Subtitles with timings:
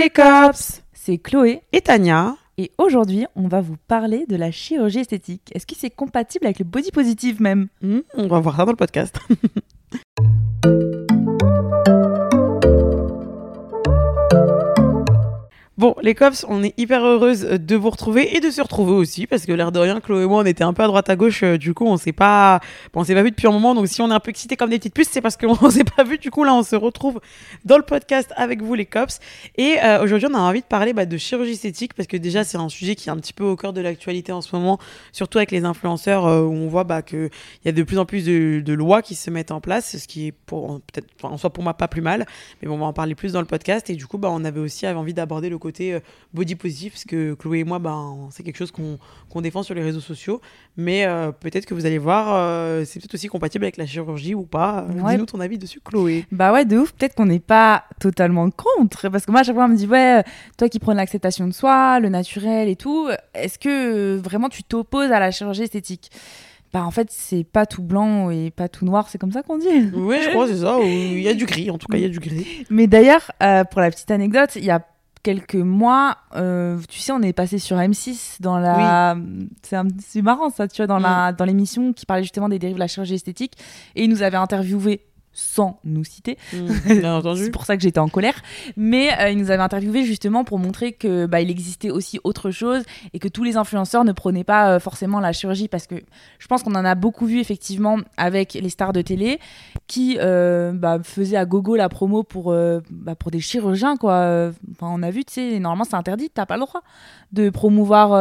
[0.00, 5.00] les cops C'est Chloé Et Tania et aujourd'hui on va vous parler de la chirurgie
[5.00, 5.50] esthétique.
[5.54, 7.68] Est-ce que c'est compatible avec le body positive même?
[7.82, 9.18] Hmm, On va voir ça dans le podcast.
[15.80, 19.26] Bon, les cops, on est hyper heureuse de vous retrouver et de se retrouver aussi
[19.26, 21.16] parce que l'air de rien, Chloé et moi, on était un peu à droite à
[21.16, 21.42] gauche.
[21.42, 22.60] euh, Du coup, on s'est pas,
[22.92, 23.74] on s'est pas vu depuis un moment.
[23.74, 25.84] Donc, si on est un peu excités comme des petites puces, c'est parce qu'on s'est
[25.84, 26.18] pas vu.
[26.18, 27.18] Du coup, là, on se retrouve
[27.64, 29.20] dans le podcast avec vous, les cops.
[29.56, 32.44] Et euh, aujourd'hui, on a envie de parler bah, de chirurgie esthétique parce que déjà,
[32.44, 34.78] c'est un sujet qui est un petit peu au cœur de l'actualité en ce moment,
[35.12, 37.30] surtout avec les influenceurs euh, où on voit bah, que
[37.64, 40.06] il y a de plus en plus de, lois qui se mettent en place, ce
[40.06, 42.26] qui est peut-être, en soi pour moi pas plus mal.
[42.60, 43.88] Mais bon, on va en parler plus dans le podcast.
[43.88, 46.00] Et du coup, bah, on avait aussi envie d'aborder le côté euh,
[46.34, 47.98] body positif, parce que Chloé et moi, bah,
[48.30, 48.98] c'est quelque chose qu'on
[49.28, 50.40] qu'on défend sur les réseaux sociaux.
[50.76, 54.34] Mais euh, peut-être que vous allez voir, euh, c'est peut-être aussi compatible avec la chirurgie
[54.34, 54.86] ou pas.
[55.02, 55.12] Ouais.
[55.12, 56.26] Dis-nous ton avis dessus, Chloé.
[56.32, 59.08] Bah ouais, de ouf, peut-être qu'on n'est pas totalement contre.
[59.08, 60.24] Parce que moi, à chaque fois, on me dit, ouais,
[60.58, 65.12] toi qui prends l'acceptation de soi, le naturel et tout, est-ce que vraiment tu t'opposes
[65.12, 66.10] à la chirurgie esthétique?
[66.72, 69.58] Bah en fait, c'est pas tout blanc et pas tout noir, c'est comme ça qu'on
[69.58, 69.90] dit.
[69.92, 70.78] Oui, je crois, c'est ça.
[70.80, 72.64] Il y a du gris, en tout cas, il y a du gris.
[72.70, 74.86] Mais d'ailleurs, euh, pour la petite anecdote, il y a
[75.22, 79.16] quelques mois, euh, tu sais, on est passé sur M6 dans la.
[79.62, 79.86] C'est un-
[80.22, 82.86] marrant ça, tu vois, dans la dans l'émission qui parlait justement des dérives de la
[82.88, 83.54] chirurgie esthétique,
[83.96, 86.36] et ils nous avaient interviewé sans nous citer.
[86.52, 87.44] Mm, entendu.
[87.44, 88.34] C'est pour ça que j'étais en colère.
[88.76, 92.50] Mais euh, ils nous avaient interviewé justement pour montrer que bah, il existait aussi autre
[92.50, 95.94] chose et que tous les influenceurs ne prenaient pas euh, forcément la chirurgie parce que
[96.38, 99.38] je pense qu'on en a beaucoup vu effectivement avec les stars de télé
[99.86, 104.50] qui euh, bah, faisaient à gogo la promo pour, euh, bah, pour des chirurgiens quoi.
[104.72, 106.82] Enfin, on a vu, tu sais, normalement c'est interdit, t'as pas le droit
[107.32, 108.12] de promouvoir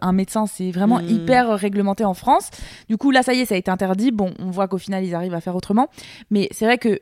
[0.00, 1.08] un médecin, c'est vraiment Mhm.
[1.10, 2.50] hyper réglementé en France.
[2.88, 4.10] Du coup là ça y est, ça a été interdit.
[4.10, 5.88] Bon, on voit qu'au final ils arrivent à faire autrement,
[6.30, 7.00] mais c'est vrai que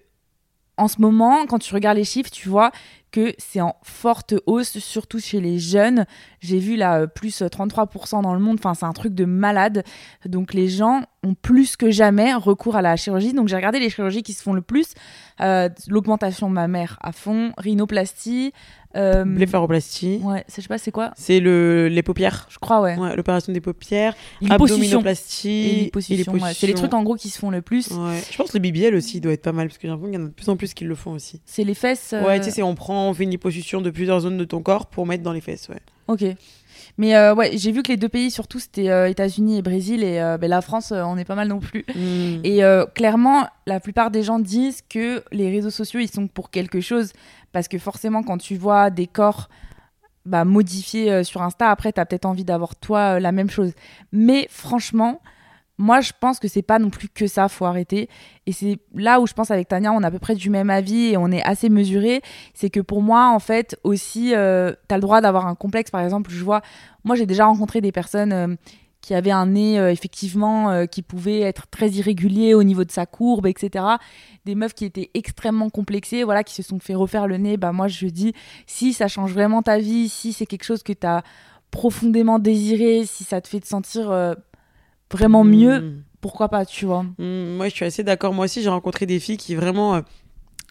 [0.77, 2.73] en ce moment, quand tu regardes les chiffres, tu vois
[3.13, 6.07] que c'est en forte hausse, surtout chez les jeunes.
[6.41, 9.85] J'ai vu là euh, plus 33% dans le monde, enfin c'est un truc de malade.
[10.27, 13.33] Donc les gens ont plus que jamais recours à la chirurgie.
[13.33, 14.95] Donc j'ai regardé les chirurgies qui se font le plus.
[15.41, 18.53] Euh, L'augmentation mammaire à fond, rhinoplastie.
[18.95, 20.21] Euh, Blépharoplastie.
[20.23, 21.13] ouais, je sais pas c'est quoi.
[21.17, 22.47] C'est le, les paupières.
[22.51, 22.95] Je crois ouais.
[22.99, 24.15] Ouais, L'opération des paupières.
[24.51, 25.91] Abdominoplastie.
[25.95, 26.53] Ouais.
[26.53, 27.91] C'est les trucs en gros qui se font le plus.
[27.91, 28.21] Ouais.
[28.31, 30.21] Je pense que le BBL aussi doit être pas mal parce que j'ai l'impression qu'il
[30.21, 31.41] y en a de plus en plus qui le font aussi.
[31.47, 32.13] C'est les fesses.
[32.13, 34.63] euh, Ouais, tu sais, on prend, on fait une liposuction de plusieurs zones de ton
[34.63, 35.81] corps pour mettre dans les fesses, ouais.
[36.09, 36.25] Ok.
[36.99, 40.03] Mais euh, ouais, j'ai vu que les deux pays, surtout, c'était euh, États-Unis et Brésil.
[40.05, 41.85] Et euh, ben, la France, on est pas mal non plus.
[41.95, 42.45] Mm.
[42.45, 42.63] Et
[42.95, 47.13] clairement, la plupart des gens disent que les réseaux sociaux, ils sont pour quelque chose.
[47.53, 49.49] Parce que forcément, quand tu vois des corps
[50.25, 53.73] bah, modifiés sur Insta, après, tu as peut-être envie d'avoir toi la même chose.
[54.13, 55.21] Mais franchement,
[55.79, 58.09] moi, je pense que c'est pas non plus que ça, faut arrêter.
[58.47, 60.71] Et c'est là où je pense avec Tania, on est à peu près du même
[60.71, 62.21] avis et on est assez mesuré.
[62.55, 65.91] C'est que pour moi, en fait, aussi, euh, tu as le droit d'avoir un complexe.
[65.91, 66.63] Par exemple, je vois,
[67.05, 68.55] moi, j'ai déjà rencontré des personnes euh,
[69.03, 72.93] qui avaient un nez, euh, effectivement, euh, qui pouvait être très irrégulier au niveau de
[72.93, 73.85] sa courbe, etc.
[74.45, 77.57] Des meufs qui étaient extrêmement complexées, voilà, qui se sont fait refaire le nez.
[77.57, 78.33] Bah, moi, je dis,
[78.67, 81.23] si ça change vraiment ta vie, si c'est quelque chose que tu as
[81.73, 84.37] profondément désiré, si ça te fait te sentir
[85.13, 86.03] vraiment mieux, Mm.
[86.21, 87.03] pourquoi pas, tu vois.
[87.19, 88.33] Mm, moi, je suis assez d'accord.
[88.35, 90.01] Moi aussi, j'ai rencontré des filles qui vraiment euh,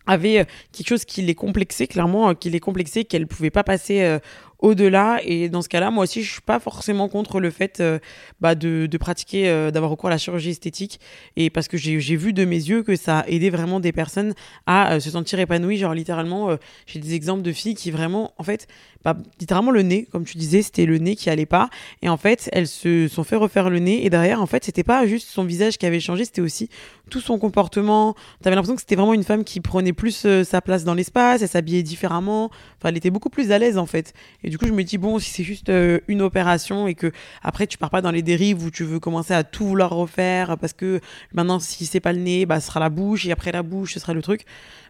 [0.07, 3.63] avaient euh, quelque chose qui les complexait, clairement, euh, qui les complexait, qu'elles pouvaient pas
[3.63, 4.19] passer euh,
[4.61, 5.19] au-delà.
[5.23, 7.99] Et dans ce cas-là, moi aussi, je suis pas forcément contre le fait euh,
[8.39, 10.99] bah, de, de pratiquer, euh, d'avoir recours à la chirurgie esthétique.
[11.35, 14.33] Et parce que j'ai vu de mes yeux que ça a aidé vraiment des personnes
[14.66, 15.77] à euh, se sentir épanouies.
[15.77, 18.67] Genre, littéralement, j'ai des exemples de filles qui vraiment, en fait,
[19.03, 21.69] bah, littéralement le nez, comme tu disais, c'était le nez qui allait pas.
[22.01, 24.05] Et en fait, elles se sont fait refaire le nez.
[24.05, 26.69] Et derrière, en fait, c'était pas juste son visage qui avait changé, c'était aussi
[27.11, 28.16] tout son comportement.
[28.41, 31.44] T'avais l'impression que c'était vraiment une femme qui prenait plus euh, sa place dans l'espace,
[31.44, 32.45] elle s'habillait différemment.
[32.45, 34.13] Enfin, elle était beaucoup plus à l'aise, en fait.
[34.44, 37.11] Et du coup, je me dis, bon, si c'est juste euh, une opération et que
[37.44, 40.57] après, tu pars pas dans les dérives où tu veux commencer à tout vouloir refaire
[40.57, 41.01] parce que
[41.33, 43.93] maintenant, si c'est pas le nez, bah, ce sera la bouche et après la bouche,
[43.93, 44.45] ce sera le truc.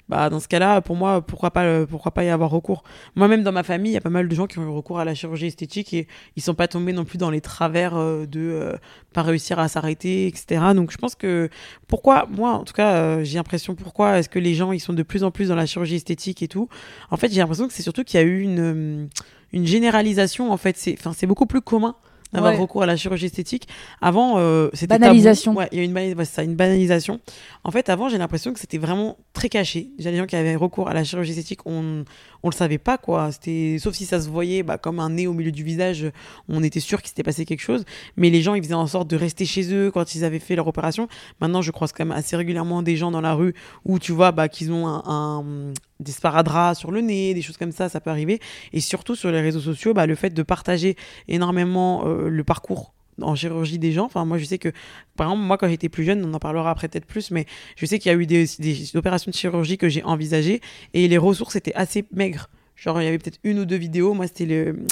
[0.10, 2.84] Bah, dans ce cas-là, pour moi, pourquoi pas, euh, pourquoi pas y avoir recours
[3.16, 5.00] Moi-même, dans ma famille, il y a pas mal de gens qui ont eu recours
[5.00, 8.26] à la chirurgie esthétique et ils sont pas tombés non plus dans les travers euh,
[8.26, 8.74] de euh,
[9.14, 10.62] pas réussir à s'arrêter, etc.
[10.76, 11.50] Donc, je pense que
[11.88, 14.94] pourquoi, moi, en tout cas, euh, j'ai l'impression pourquoi est-ce que les gens ils sont
[14.94, 16.70] de plus en plus dans la chirurgie esthétique et tout.
[17.10, 19.08] En fait, j'ai l'impression que c'est surtout qu'il y a eu une, euh,
[19.54, 20.52] une généralisation.
[20.52, 21.96] En fait, c'est, enfin, c'est beaucoup plus commun
[22.34, 22.60] d'avoir Ouais.
[22.60, 23.68] recours à la chirurgie esthétique.
[24.02, 25.02] Avant, euh, c'était tabou.
[25.02, 25.54] Banalisation.
[25.56, 27.20] Ouais, il y a une, bana- ouais, c'est ça, une banalisation.
[27.64, 29.90] En fait, avant, j'ai l'impression que c'était vraiment très caché.
[29.98, 32.04] Déjà, les gens qui avaient recours à la chirurgie esthétique, on,
[32.44, 33.32] on le savait pas quoi.
[33.32, 36.12] C'était sauf si ça se voyait bah, comme un nez au milieu du visage,
[36.50, 37.86] on était sûr qu'il s'était passé quelque chose.
[38.18, 40.56] Mais les gens ils faisaient en sorte de rester chez eux quand ils avaient fait
[40.56, 41.08] leur opération.
[41.40, 43.54] Maintenant je croise quand même assez régulièrement des gens dans la rue
[43.86, 45.44] où tu vois bah, qu'ils ont un,
[46.00, 48.40] des sparadraps sur le nez, des choses comme ça, ça peut arriver.
[48.74, 50.96] Et surtout sur les réseaux sociaux, bah, le fait de partager
[51.28, 54.06] énormément euh, le parcours en chirurgie des gens.
[54.06, 54.70] Enfin, moi, je sais que,
[55.16, 57.46] par exemple, moi, quand j'étais plus jeune, on en parlera après peut-être plus, mais
[57.76, 60.62] je sais qu'il y a eu des, des opérations de chirurgie que j'ai envisagées
[60.94, 62.50] et les ressources étaient assez maigres.
[62.82, 64.16] Genre, il y avait peut-être une ou deux vidéos.
[64.16, 64.88] Moi, c'était le,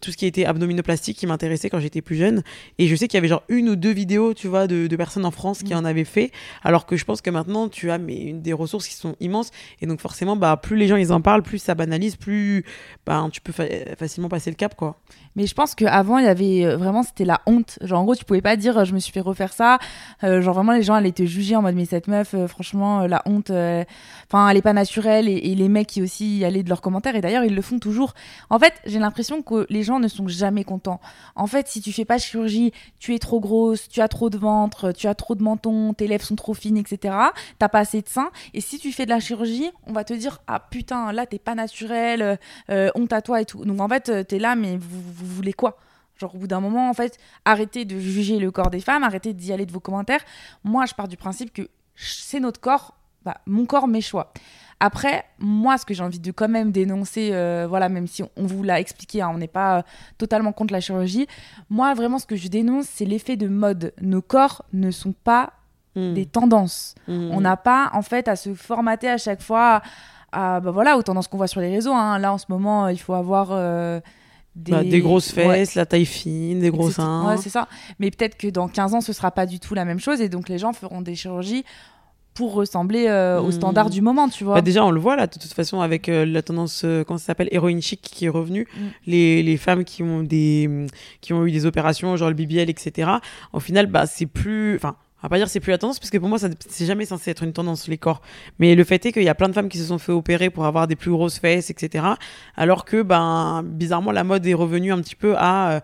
[0.00, 2.42] tout ce qui était abdominoplastie qui m'intéressait quand j'étais plus jeune.
[2.78, 4.96] Et je sais qu'il y avait genre une ou deux vidéos, tu vois, de, de
[4.96, 5.76] personnes en France qui mm.
[5.76, 6.32] en avaient fait.
[6.62, 9.50] Alors que je pense que maintenant, tu as mais, une, des ressources qui sont immenses.
[9.82, 12.64] Et donc, forcément, bah, plus les gens ils en parlent, plus ça banalise, plus
[13.04, 14.98] bah, tu peux facilement passer le cap, quoi.
[15.36, 17.78] Mais je pense qu'avant, il y avait euh, vraiment, c'était la honte.
[17.82, 19.78] Genre, en gros, tu pouvais pas dire, euh, je me suis fait refaire ça.
[20.22, 23.22] Euh, genre, vraiment, les gens allaient te juger en mode, mais cette meuf, franchement, la
[23.26, 25.28] honte, enfin, elle est pas naturelle.
[25.28, 27.16] Et, et, les mecs qui aussi allaient de leurs commentaires.
[27.16, 28.14] Et d'ailleurs, ils le font toujours.
[28.50, 31.00] En fait, j'ai l'impression que les gens ne sont jamais contents.
[31.34, 34.38] En fait, si tu fais pas chirurgie, tu es trop grosse, tu as trop de
[34.38, 37.16] ventre, tu as trop de menton, tes lèvres sont trop fines, etc.
[37.58, 38.30] T'as pas assez de seins.
[38.52, 41.38] Et si tu fais de la chirurgie, on va te dire, ah putain, là, t'es
[41.38, 42.38] pas naturelle,
[42.68, 43.64] honte à toi et tout.
[43.64, 45.78] Donc, en fait, t'es là, mais vous vous voulez quoi?
[46.16, 49.32] Genre, au bout d'un moment, en fait, arrêtez de juger le corps des femmes, arrêtez
[49.32, 50.20] d'y aller de vos commentaires.
[50.62, 52.94] Moi, je pars du principe que c'est notre corps,
[53.24, 54.32] bah, mon corps, mes choix.
[54.80, 58.46] Après, moi, ce que j'ai envie de quand même dénoncer, euh, voilà, même si on,
[58.46, 59.82] vous l'a expliqué, hein, on n'est pas euh,
[60.18, 61.26] totalement contre la chirurgie.
[61.70, 63.92] Moi, vraiment, ce que je dénonce, c'est l'effet de mode.
[64.00, 65.52] Nos corps ne sont pas
[65.96, 66.14] hmm.
[66.14, 66.94] des tendances.
[67.08, 67.30] Hmm.
[67.32, 69.82] On n'a pas, en fait, à se formater à chaque fois
[70.32, 71.92] à, bah, voilà, aux tendances qu'on voit sur les réseaux.
[71.92, 72.18] Hein.
[72.18, 73.48] Là, en ce moment, il faut avoir.
[73.52, 74.00] Euh,
[74.54, 75.00] bah, des...
[75.00, 77.26] grosses fesses, la taille fine, des gros seins.
[77.26, 77.68] Ouais, c'est ça.
[77.98, 80.28] Mais peut-être que dans 15 ans, ce sera pas du tout la même chose et
[80.28, 81.64] donc les gens feront des chirurgies
[82.34, 83.52] pour ressembler euh, aux hmm.
[83.52, 84.56] standards du moment, tu vois.
[84.56, 87.18] Bah déjà, on le voit là, de toute façon, avec euh, la tendance, euh, comment
[87.18, 88.86] ça s'appelle, héroïne chic qui est revenue, hmm.
[89.06, 90.86] les, les, femmes qui ont, des,
[91.20, 93.10] qui ont eu des opérations, genre le BBL, etc.
[93.52, 94.74] Au final, bah, c'est plus.
[94.76, 96.84] Enfin, on va pas dire c'est plus la tendance parce que pour moi ça c'est
[96.84, 98.20] jamais censé être une tendance les corps
[98.58, 100.50] mais le fait est qu'il y a plein de femmes qui se sont fait opérer
[100.50, 102.04] pour avoir des plus grosses fesses etc
[102.56, 105.80] alors que ben bizarrement la mode est revenue un petit peu à euh,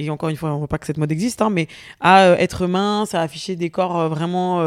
[0.00, 1.68] et encore une fois on voit pas que cette mode existe hein, mais
[2.00, 4.60] à euh, être mince à afficher des corps euh, vraiment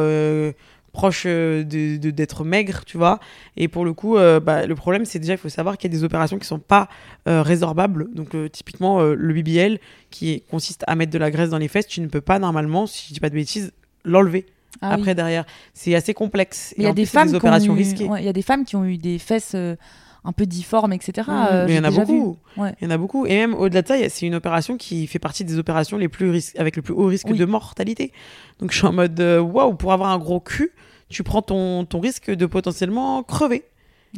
[0.94, 3.20] proches de, d'être maigre, tu vois.
[3.58, 5.98] Et pour le coup, bah, le problème, c'est déjà, il faut savoir qu'il y a
[5.98, 6.88] des opérations qui sont pas
[7.26, 8.08] résorbables.
[8.14, 9.80] Donc, typiquement, le BBL,
[10.12, 12.88] qui consiste à mettre de la graisse dans les fesses, tu ne peux pas normalement,
[12.88, 13.74] si je dis pas de bêtises,
[14.06, 14.46] l'enlever.
[14.82, 16.74] Ah après derrière, c'est assez complexe.
[16.78, 18.10] Il y a des femmes opérations risquées.
[18.20, 19.76] Il y a des femmes qui ont eu des fesses euh,
[20.26, 21.28] un peu difformes, etc.
[21.28, 22.38] Mmh, euh, il y en a beaucoup.
[22.58, 23.26] Il y en a beaucoup.
[23.26, 26.54] Et même au-delà de ça, c'est une opération qui fait partie des opérations les plus
[26.58, 28.12] avec le plus haut risque de mortalité.
[28.60, 30.72] Donc je suis en mode euh, waouh, pour avoir un gros cul,
[31.10, 33.64] tu prends ton, ton risque de potentiellement crever.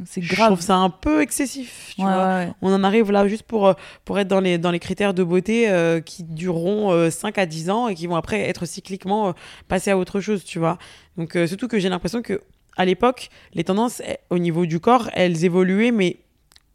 [0.06, 0.50] C'est grave.
[0.50, 1.94] Je trouve ça un peu excessif.
[1.96, 2.48] Tu vois.
[2.62, 3.74] On en arrive là juste pour, euh,
[4.04, 7.46] pour être dans les, dans les critères de beauté euh, qui dureront 5 euh, à
[7.46, 9.34] 10 ans et qui vont après être cycliquement
[9.68, 10.78] passés à autre chose, tu vois.
[11.18, 12.42] Donc, surtout que j'ai l'impression que
[12.76, 16.18] à l'époque, les tendances eh, au niveau du corps, elles évoluaient, mais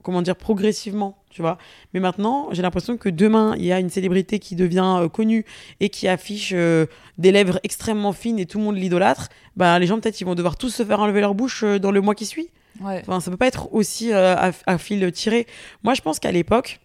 [0.03, 1.59] comment dire, progressivement, tu vois.
[1.93, 5.45] Mais maintenant, j'ai l'impression que demain, il y a une célébrité qui devient connue
[5.81, 9.29] et qui affiche des lèvres extrêmement fines et tout le monde l'idolâtre.
[9.57, 12.01] Bah, les gens, peut-être, ils vont devoir tous se faire enlever leur bouche dans le
[12.01, 12.49] mois qui suit.
[12.81, 13.03] Ouais.
[13.03, 15.47] Enfin, ça peut pas être aussi euh, à, fil tiré.
[15.83, 16.81] Moi, je pense qu'à l'époque,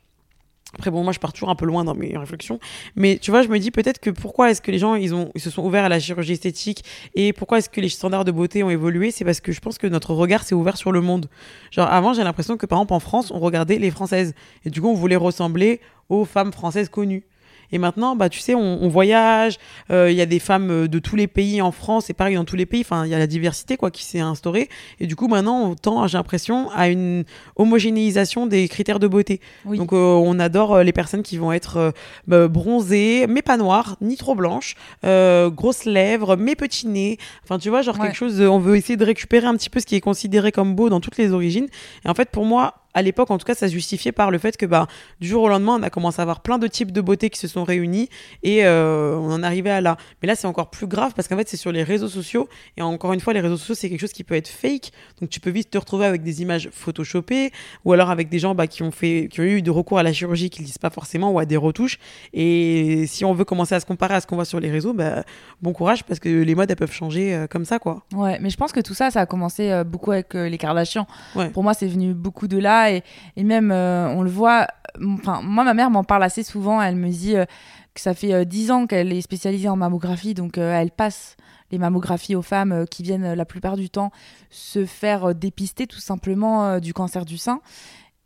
[0.75, 2.59] après, bon, moi, je pars toujours un peu loin dans mes réflexions.
[2.97, 5.31] Mais tu vois, je me dis peut-être que pourquoi est-ce que les gens, ils, ont,
[5.33, 6.83] ils se sont ouverts à la chirurgie esthétique
[7.15, 9.11] et pourquoi est-ce que les standards de beauté ont évolué?
[9.11, 11.29] C'est parce que je pense que notre regard s'est ouvert sur le monde.
[11.71, 14.33] Genre, avant, j'ai l'impression que, par exemple, en France, on regardait les Françaises.
[14.65, 17.23] Et du coup, on voulait ressembler aux femmes françaises connues.
[17.71, 19.57] Et maintenant, bah, tu sais, on, voyage,
[19.91, 22.35] euh, il y a des femmes euh, de tous les pays en France, et pareil
[22.35, 24.69] dans tous les pays, enfin, il y a la diversité quoi, qui s'est instaurée.
[24.99, 27.23] Et du coup, maintenant, on tend, j'ai l'impression, à une
[27.55, 29.41] homogénéisation des critères de beauté.
[29.65, 31.93] Donc, euh, on adore les personnes qui vont être
[32.27, 37.17] bah, bronzées, mais pas noires, ni trop blanches, grosses lèvres, mais petits nez.
[37.43, 39.85] Enfin, tu vois, genre quelque chose, on veut essayer de récupérer un petit peu ce
[39.85, 41.67] qui est considéré comme beau dans toutes les origines.
[42.05, 44.37] Et en fait, pour moi, à l'époque, en tout cas, ça se justifiait par le
[44.37, 44.87] fait que bah,
[45.19, 47.37] du jour au lendemain, on a commencé à avoir plein de types de beauté qui
[47.37, 48.09] se sont réunis
[48.41, 49.97] et euh, on en arrivait à là.
[50.21, 52.47] Mais là, c'est encore plus grave parce qu'en fait, c'est sur les réseaux sociaux.
[52.77, 54.91] Et encore une fois, les réseaux sociaux, c'est quelque chose qui peut être fake.
[55.19, 57.51] Donc, tu peux vite te retrouver avec des images photoshopées
[57.83, 60.03] ou alors avec des gens bah, qui, ont fait, qui ont eu de recours à
[60.03, 61.99] la chirurgie qu'ils ne disent pas forcément ou à des retouches.
[62.33, 64.93] Et si on veut commencer à se comparer à ce qu'on voit sur les réseaux,
[64.93, 65.25] bah,
[65.61, 68.03] bon courage parce que les modes, elles peuvent changer euh, comme ça, quoi.
[68.13, 71.07] Ouais, mais je pense que tout ça, ça a commencé euh, beaucoup avec les Kardashians.
[71.51, 73.03] Pour moi, c'est venu beaucoup de là et,
[73.37, 74.67] même, euh, on le voit,
[74.99, 76.81] moi, ma mère m'en parle assez souvent.
[76.81, 77.45] Elle me dit euh,
[77.93, 81.35] que ça fait 10 euh, ans qu'elle est spécialisée en mammographie, donc elle passe
[81.71, 84.11] les mammographies aux femmes qui viennent la plupart du temps
[84.49, 87.59] se faire dépister tout simplement du cancer du sein.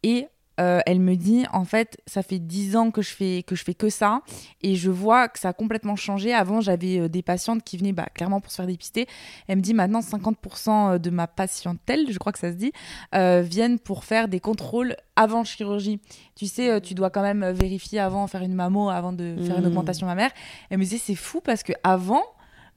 [0.04, 0.28] Et
[0.60, 3.64] euh, elle me dit en fait ça fait 10 ans que je fais que je
[3.64, 4.22] fais que ça.
[4.62, 6.34] Et je vois que ça a complètement changé.
[6.34, 9.08] Avant j'avais euh, des patientes qui venaient bah, clairement pour se faire dépister.
[9.48, 12.72] Elle me dit maintenant 50% de ma patientèle je crois que ça se dit
[13.16, 16.00] euh, viennent pour faire des contrôles avant chirurgie.
[16.36, 19.62] Tu sais tu dois quand même vérifier avant faire une mammo avant de faire une
[19.64, 19.68] Mhm.
[19.68, 20.32] augmentation mammaire.
[20.70, 22.24] Elle me disait c'est fou parce que avant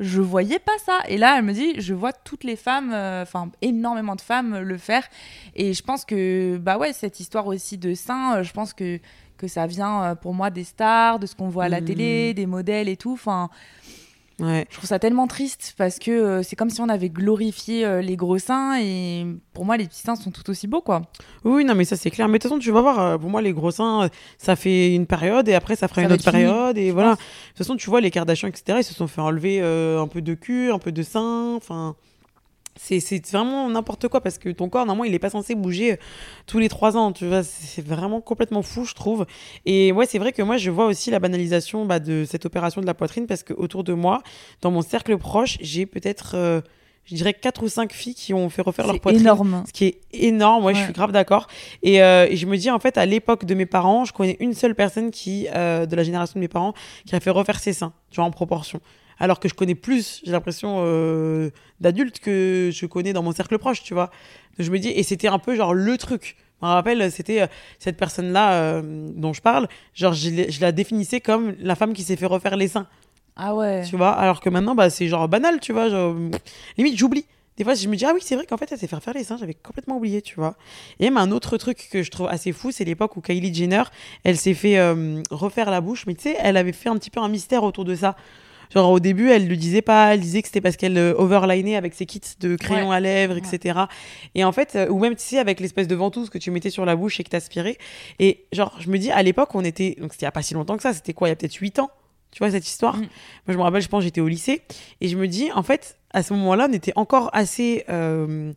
[0.00, 0.98] je voyais pas ça.
[1.08, 4.58] Et là, elle me dit, je vois toutes les femmes, euh, enfin énormément de femmes
[4.58, 5.04] le faire.
[5.54, 8.98] Et je pense que, bah ouais, cette histoire aussi de seins, euh, je pense que,
[9.38, 11.86] que ça vient euh, pour moi des stars, de ce qu'on voit à la Mhm.
[11.86, 13.12] télé, des modèles et tout.
[13.12, 13.50] Enfin,
[14.40, 14.66] Ouais.
[14.70, 18.00] je trouve ça tellement triste parce que euh, c'est comme si on avait glorifié euh,
[18.00, 18.78] les gros seins.
[18.80, 21.02] Et pour moi, les petits seins sont tout aussi beaux, quoi.
[21.44, 22.28] Oui, non, mais ça c'est clair.
[22.28, 24.08] Mais de toute façon, tu vas voir, euh, pour moi, les gros seins,
[24.38, 26.78] ça fait une période et après ça fera Ça une autre fini, période.
[26.78, 27.12] Et voilà.
[27.12, 30.22] De toute façon, tu vois, les Kardashians, etc., ils se sont fait enlever un peu
[30.22, 31.54] de cul, un peu de sein.
[31.56, 31.94] Enfin,
[32.76, 35.96] c'est vraiment n'importe quoi parce que ton corps, normalement, il est pas censé bouger euh,
[36.46, 37.12] tous les trois ans.
[37.12, 39.26] Tu vois, c'est vraiment complètement fou, je trouve.
[39.66, 42.80] Et ouais, c'est vrai que moi, je vois aussi la banalisation bah, de cette opération
[42.80, 44.22] de la poitrine parce que autour de moi,
[44.62, 46.60] dans mon cercle proche, j'ai peut-être, euh,
[47.04, 49.64] je dirais, quatre ou cinq filles qui ont fait refaire leur poitrine énorme.
[49.66, 50.64] ce qui est énorme.
[50.64, 51.48] Ouais, je suis grave d'accord.
[51.82, 54.36] Et, euh, et je me dis, en fait, à l'époque de mes parents, je connais
[54.40, 56.72] une seule personne qui, euh, de la génération de mes parents,
[57.06, 58.80] qui a fait refaire ses seins, tu vois, en proportion.
[59.18, 61.50] Alors que je connais plus, j'ai l'impression, euh,
[61.80, 64.10] d'adultes que je connais dans mon cercle proche, tu vois.
[64.58, 66.36] Donc, je me dis, et c'était un peu genre le truc.
[66.60, 67.46] Je me rappelle, c'était euh,
[67.78, 72.02] cette personne-là euh, dont je parle, genre, je, je la définissais comme la femme qui
[72.02, 72.86] s'est fait refaire les seins
[73.36, 73.82] Ah ouais.
[73.88, 76.14] tu vois alors que maintenant bah c'est genre banal tu vois genre,
[76.76, 77.24] limite j'oublie
[77.56, 79.14] des fois je me dis ah oui c'est vrai qu'en fait elle s'est fait faire
[79.14, 80.54] les seins j'avais complètement oublié tu vois
[81.00, 83.82] et même un autre truc que je trouve assez fou c'est l'époque où Kylie Jenner
[84.24, 87.10] elle s'est fait euh, refaire la bouche mais tu sais elle avait fait un petit
[87.10, 88.16] peu un mystère autour de ça
[88.72, 91.76] Genre au début, elle le disait pas, elle disait que c'était parce qu'elle euh, overlinait
[91.76, 92.96] avec ses kits de crayons Ouais.
[92.96, 93.40] à lèvres, Ouais.
[93.40, 93.80] etc.
[94.34, 96.70] Et en fait, euh, ou même tu sais avec l'espèce de ventouse que tu mettais
[96.70, 97.76] sur la bouche et que t'aspirais.
[98.18, 100.42] Et genre, je me dis à l'époque, on était, donc c'était il y a pas
[100.42, 101.90] si longtemps que ça, c'était quoi, il y a peut-être 8 ans,
[102.30, 102.96] tu vois cette histoire.
[102.96, 103.00] Mm.
[103.00, 103.08] Moi,
[103.48, 104.62] je me rappelle, je pense, j'étais au lycée
[105.00, 108.52] et je me dis, en fait, à ce moment-là, on était encore assez euh,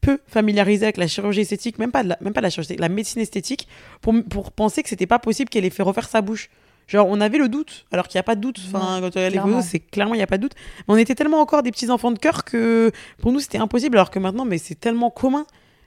[0.00, 2.88] peu familiarisé avec la chirurgie esthétique, même pas, de la, même pas la chirurgie, la
[2.88, 3.68] médecine esthétique,
[4.00, 6.48] pour, pour penser que c'était pas possible qu'elle ait fait refaire sa bouche.
[6.88, 8.58] Genre, on avait le doute, alors qu'il n'y a pas de doute.
[8.66, 10.54] Enfin, quand tu regardes les photos, c'est clairement, il n'y a pas de doute.
[10.88, 12.90] Mais on était tellement encore des petits enfants de cœur que
[13.20, 15.44] pour nous, c'était impossible, alors que maintenant, mais c'est tellement commun.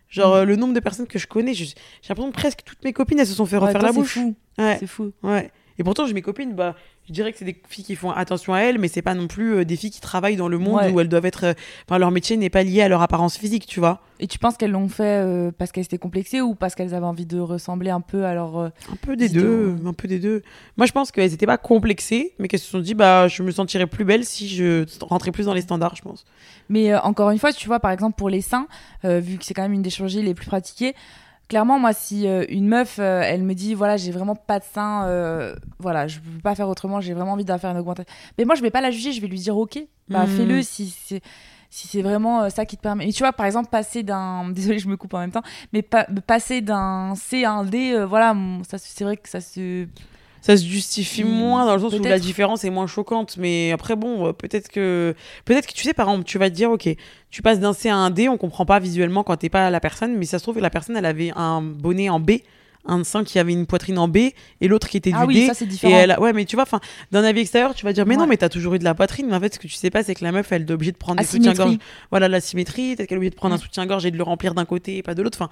[0.09, 0.37] Genre, Mm.
[0.39, 1.65] euh, le nombre de personnes que je connais, j'ai
[2.09, 3.99] l'impression que presque toutes mes copines, elles se sont fait Ouais, refaire toi, la c'est
[3.99, 4.13] bouche.
[4.13, 4.35] fou.
[4.59, 4.77] Ouais.
[4.79, 5.11] C'est fou.
[5.23, 5.49] Ouais.
[5.81, 6.75] Et pourtant, j'ai mes copines, bah,
[7.07, 9.25] je dirais que c'est des filles qui font attention à elles, mais c'est pas non
[9.25, 10.91] plus euh, des filles qui travaillent dans le monde Ouais.
[10.91, 11.43] où elles doivent être.
[11.43, 11.53] euh,
[11.89, 13.99] Enfin, leur métier n'est pas lié à leur apparence physique, tu vois.
[14.19, 17.07] Et tu penses qu'elles l'ont fait euh, parce qu'elles étaient complexées ou parce qu'elles avaient
[17.07, 18.59] envie de ressembler un peu à leur.
[18.59, 20.43] euh, Un peu des Vidéo, deux, un peu des deux.
[20.77, 23.49] Moi, je pense qu'elles étaient pas complexées, mais qu'elles se sont dit, bah, je me
[23.49, 26.25] sentirais plus belle si je rentrais plus dans les standards, je pense.
[26.69, 28.67] Mais euh, encore une fois, tu vois, par exemple, pour les seins,
[29.03, 30.93] vu que c'est quand même une des chirurgies les plus pratiquées,
[31.51, 34.63] clairement, moi, si euh, une meuf, euh, elle me dit, voilà, j'ai vraiment pas de
[34.63, 38.09] seins, euh, voilà, je peux pas faire autrement, j'ai vraiment envie d'en faire une augmentation.
[38.37, 39.77] Mais moi, je vais pas la juger, je vais lui dire, ok,
[40.07, 40.27] bah Mhm.
[40.27, 41.21] fais-le si c'est.
[41.73, 43.07] Si c'est vraiment ça qui te permet.
[43.07, 44.49] Et tu vois, par exemple, passer d'un.
[44.53, 45.43] Désolée, je me coupe en même temps.
[45.73, 48.33] Mais pa- passer d'un C à un D, voilà,
[48.67, 49.87] ça, c'est vrai que ça se.
[50.41, 53.71] Ça se justifie Hmm, moins dans le sens où la différence est moins choquante, mais
[53.71, 55.13] après, bon, euh, peut-être que.
[55.45, 56.89] Peut-être que tu sais, par exemple, tu vas te dire, ok,
[57.29, 59.79] tu passes d'un C à un D, on comprend pas visuellement quand t'es pas la
[59.79, 62.31] personne, mais ça se trouve que la personne, elle avait un bonnet en B,
[62.87, 65.33] un sein qui avait une poitrine en B, et l'autre qui était Ah du oui,
[65.35, 65.45] D.
[65.47, 65.95] ça, c'est Et différent.
[65.95, 66.79] elle a- ouais, mais tu vois, enfin,
[67.11, 69.27] d'un avis extérieur, tu vas dire, mais non, mais t'as toujours eu de la poitrine.
[69.29, 70.91] Mais en fait, ce que tu sais pas, c'est que la meuf, elle est obligée
[70.91, 71.51] de prendre Asymétrie.
[71.51, 71.77] soutiens-gorge.
[72.09, 72.95] Voilà, la symétrie.
[72.95, 75.03] Peut-être qu'elle est obligée de prendre un soutien-gorge et de le remplir d'un côté et
[75.03, 75.37] pas de l'autre.
[75.39, 75.51] Enfin,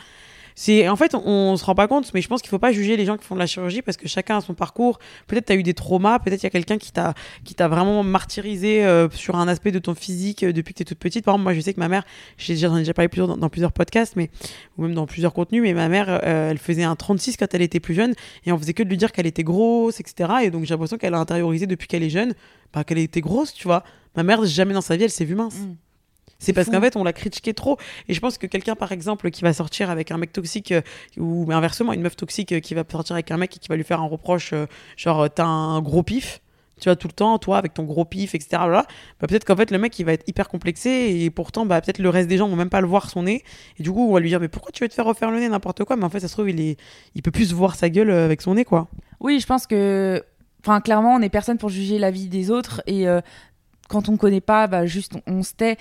[0.62, 2.74] c'est, en fait, on, on se rend pas compte, mais je pense qu'il faut pas
[2.74, 5.00] juger les gens qui font de la chirurgie parce que chacun a son parcours.
[5.26, 6.20] Peut-être t'as eu des traumas.
[6.20, 7.14] Peut-être il y a quelqu'un qui t'a,
[7.46, 10.84] qui t'a vraiment martyrisé euh, sur un aspect de ton physique euh, depuis que t'es
[10.84, 11.24] toute petite.
[11.24, 12.04] Par exemple, moi, je sais que ma mère,
[12.38, 14.32] j'ai déjà, j'en ai déjà parlé plusieurs, dans, dans plusieurs podcasts, mais,
[14.78, 17.62] ou même dans plusieurs contenus, mais ma mère, euh, elle faisait un 36 quand elle
[17.62, 18.14] était plus jeune
[18.46, 20.30] et on faisait que de lui dire qu'elle était grosse, etc.
[20.44, 22.34] Et donc j'ai l'impression qu'elle a intériorisé depuis qu'elle est jeune,
[22.74, 23.86] bah, qu'elle était grosse, tu vois.
[24.18, 25.56] Ma mère, jamais dans sa vie, elle s'est vue mince.
[25.56, 25.76] Mm.
[26.40, 27.78] C'est parce qu'en fait, on l'a critiqué trop.
[28.08, 30.82] Et je pense que quelqu'un, par exemple, qui va sortir avec un mec toxique, euh,
[31.18, 33.68] ou mais inversement, une meuf toxique euh, qui va sortir avec un mec et qui
[33.68, 34.66] va lui faire un reproche, euh,
[34.96, 36.42] genre, t'as un gros pif,
[36.80, 38.50] tu vois, tout le temps, toi, avec ton gros pif, etc.
[38.52, 38.86] Bah,
[39.20, 42.10] peut-être qu'en fait, le mec, il va être hyper complexé et pourtant, bah, peut-être le
[42.10, 43.44] reste des gens vont même pas le voir son nez.
[43.78, 45.40] Et du coup, on va lui dire, mais pourquoi tu veux te faire refaire le
[45.40, 45.98] nez, n'importe quoi?
[45.98, 46.78] Mais en fait, ça se trouve, il, est...
[47.16, 48.88] il peut plus voir sa gueule avec son nez, quoi.
[49.20, 50.24] Oui, je pense que,
[50.64, 53.20] enfin, clairement, on n'est personne pour juger la vie des autres et euh,
[53.90, 55.76] quand on ne connaît pas, bah, juste on, on se tait.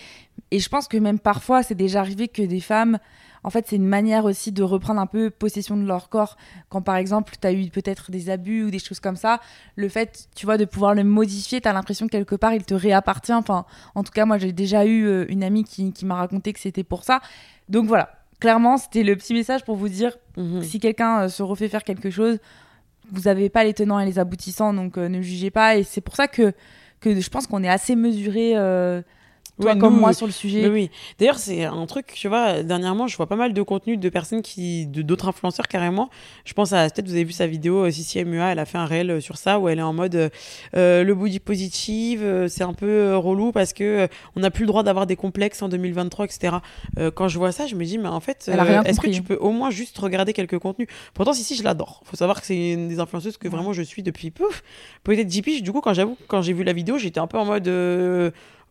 [0.50, 2.98] Et je pense que même parfois, c'est déjà arrivé que des femmes,
[3.44, 6.36] en fait, c'est une manière aussi de reprendre un peu possession de leur corps.
[6.70, 9.38] Quand par exemple, tu as eu peut-être des abus ou des choses comme ça,
[9.76, 12.64] le fait, tu vois, de pouvoir le modifier, tu as l'impression que quelque part, il
[12.64, 13.32] te réappartient.
[13.32, 16.52] Enfin, en tout cas, moi, j'ai déjà eu euh, une amie qui, qui m'a raconté
[16.52, 17.20] que c'était pour ça.
[17.68, 18.10] Donc voilà.
[18.40, 20.62] clairement, c'était le petit message pour vous dire Mhm.
[20.62, 22.38] si quelqu'un euh, se refait faire quelque chose,
[23.12, 25.76] vous n'avez pas les tenants et les aboutissants, donc euh, ne jugez pas.
[25.76, 26.52] Et c'est pour ça que,
[27.00, 29.02] que je pense qu'on est assez mesuré, euh,
[29.60, 30.68] toi Ouais, comme nous, moi, sur le sujet.
[30.68, 30.90] Oui.
[31.18, 34.42] D'ailleurs, c'est un truc, tu vois, dernièrement, je vois pas mal de contenu de personnes
[34.42, 34.86] qui.
[34.86, 36.10] de- d'autres influenceurs carrément.
[36.44, 36.88] Je pense à.
[36.90, 39.20] Peut-être vous avez vu sa vidéo, euh, Sissi MUA, elle a fait un réel euh,
[39.20, 40.28] sur ça où elle est en mode euh,
[40.76, 44.50] euh, le body positive, euh, c'est un peu euh, relou parce que euh, on n'a
[44.50, 46.56] plus le droit d'avoir des complexes en 2023, etc.
[46.98, 49.22] Euh, quand je vois ça, je me dis, mais en fait, rien est-ce que tu
[49.22, 50.88] peux au moins juste regarder quelques contenus?
[51.14, 52.02] Pourtant, Sissi, je l'adore.
[52.04, 54.62] Faut savoir que c'est une des influenceuses que vraiment je suis depuis pouf.
[55.04, 55.62] Peut-être 10 piges.
[55.62, 57.68] Du coup, quand j'avoue, quand j'ai vu la vidéo, j'étais un peu en mode.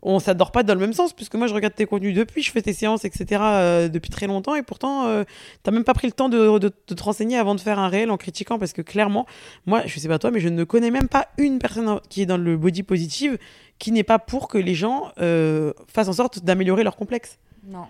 [0.10, 2.52] On s'adore pas dans le même sens, puisque moi je regarde tes contenus depuis, je
[2.52, 3.42] fais tes séances, etc.
[3.44, 5.24] euh, depuis très longtemps, et pourtant euh,
[5.64, 7.88] t'as même pas pris le temps de, de- de te renseigner avant de faire un
[7.90, 9.26] réel en critiquant, parce que clairement,
[9.66, 12.26] moi je sais pas toi, mais je ne connais même pas une personne qui est
[12.26, 13.38] dans le body positive
[13.80, 17.38] qui n'est pas pour que les gens euh, fassent en sorte d'améliorer leur complexe.
[17.68, 17.86] Non.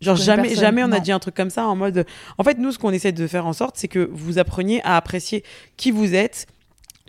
[0.00, 1.02] Genre jamais, personne, jamais on a non.
[1.02, 2.04] dit un truc comme ça en mode.
[2.38, 4.96] En fait, nous, ce qu'on essaie de faire en sorte, c'est que vous appreniez à
[4.96, 5.42] apprécier
[5.78, 6.46] qui vous êtes,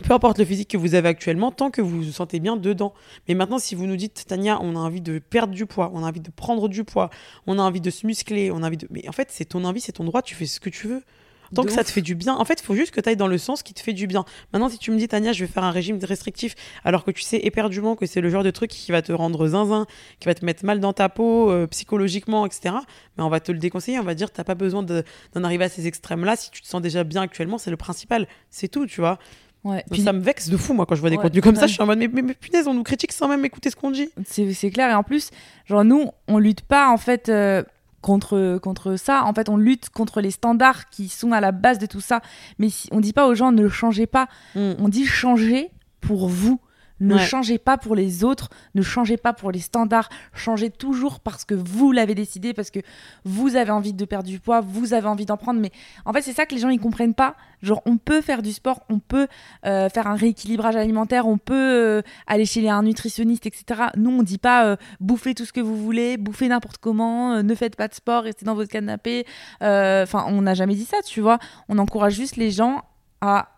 [0.04, 2.94] peu importe le physique que vous avez actuellement, tant que vous vous sentez bien dedans.
[3.28, 6.04] Mais maintenant, si vous nous dites, Tania, on a envie de perdre du poids, on
[6.04, 7.10] a envie de prendre du poids,
[7.48, 8.88] on a envie de se muscler, on a envie de.
[8.92, 11.02] Mais en fait, c'est ton envie, c'est ton droit, tu fais ce que tu veux.
[11.56, 12.36] Tant De que ça te fait du bien.
[12.36, 14.06] En fait, il faut juste que tu ailles dans le sens qui te fait du
[14.06, 14.26] bien.
[14.52, 17.22] Maintenant, si tu me dis, Tania, je vais faire un régime restrictif, alors que tu
[17.22, 19.86] sais éperdument que c'est le genre de truc qui va te rendre zinzin,
[20.20, 22.76] qui va te mettre mal dans ta peau, euh, psychologiquement, etc.,
[23.18, 23.98] mais on va te le déconseiller.
[23.98, 26.36] On va dire, t'as pas besoin de- d'en arriver à ces extrêmes-là.
[26.36, 28.28] Si tu te sens déjà bien actuellement, c'est le principal.
[28.50, 29.18] C'est tout, tu vois.
[29.68, 29.84] Ouais.
[29.92, 31.24] Puis ça me vexe de fou, moi, quand je vois des Ouais.
[31.24, 31.68] contenus comme ça.
[31.68, 33.76] Je suis en mode, mais, mais, mais punaise, on nous critique sans même écouter ce
[33.76, 34.10] qu'on dit.
[34.26, 34.90] c'est c'est clair.
[34.90, 35.30] Et en plus,
[35.66, 37.64] genre, nous, on lutte pas, en fait, euh,
[38.02, 39.24] contre, contre ça.
[39.26, 42.22] En fait, on lutte contre les standards qui sont à la base de tout ça.
[42.60, 44.28] Mais si, on dit pas aux gens ne changez pas.
[44.56, 44.74] Mm.
[44.80, 45.70] On dit changez
[46.02, 46.60] pour vous.
[47.00, 47.22] Ne Ouais.
[47.26, 51.54] changez pas pour les autres, ne changez pas pour les standards, changez toujours parce que
[51.54, 52.80] vous l'avez décidé, parce que
[53.24, 55.60] vous avez envie de perdre du poids, vous avez envie d'en prendre.
[55.60, 55.72] Mais
[56.06, 57.36] en fait, c'est ça que les gens ils comprennent pas.
[57.62, 59.28] Genre, on peut faire du sport, on peut
[59.66, 63.90] euh, faire un rééquilibrage alimentaire, on peut euh, aller chez un nutritionniste, etc.
[63.96, 67.42] Nous, on dit pas euh, bouffez tout ce que vous voulez, bouffez n'importe comment, euh,
[67.44, 69.26] ne faites pas de sport, restez dans votre canapé.
[69.62, 71.40] Enfin, on n'a jamais dit ça, tu vois.
[71.70, 72.84] On encourage juste les gens
[73.22, 73.50] à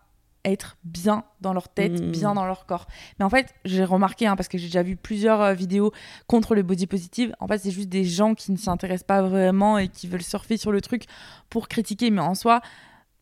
[0.46, 2.12] être bien dans leur tête, Mhm.
[2.12, 2.88] bien dans leur corps.
[3.20, 5.92] Mais en fait, j'ai remarqué, hein, parce que j'ai déjà vu plusieurs euh, vidéos
[6.28, 9.78] contre le body positive, en fait, c'est juste des gens qui ne s'intéressent pas vraiment
[9.78, 11.04] et qui veulent surfer sur le truc
[11.50, 12.10] pour critiquer.
[12.10, 12.62] Mais en soi,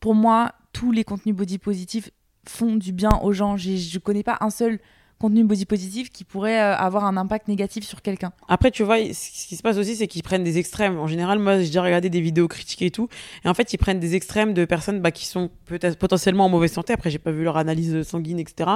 [0.00, 2.10] pour moi, tous les contenus body positifs
[2.46, 3.56] font du bien aux gens.
[3.56, 4.78] Je connais pas un seul
[5.18, 8.32] contenu body positif qui pourrait euh, avoir un impact négatif sur quelqu'un.
[8.48, 10.98] Après, tu vois, ce qui se passe aussi, c'est qu'ils prennent des extrêmes.
[10.98, 13.08] En général, moi, j'ai déjà regardé des vidéos critiquées et tout.
[13.44, 16.48] Et en fait, ils prennent des extrêmes de personnes bah, qui sont peut-être potentiellement en
[16.48, 16.92] mauvaise santé.
[16.92, 18.70] Après, j'ai pas vu leur analyse sanguine, etc.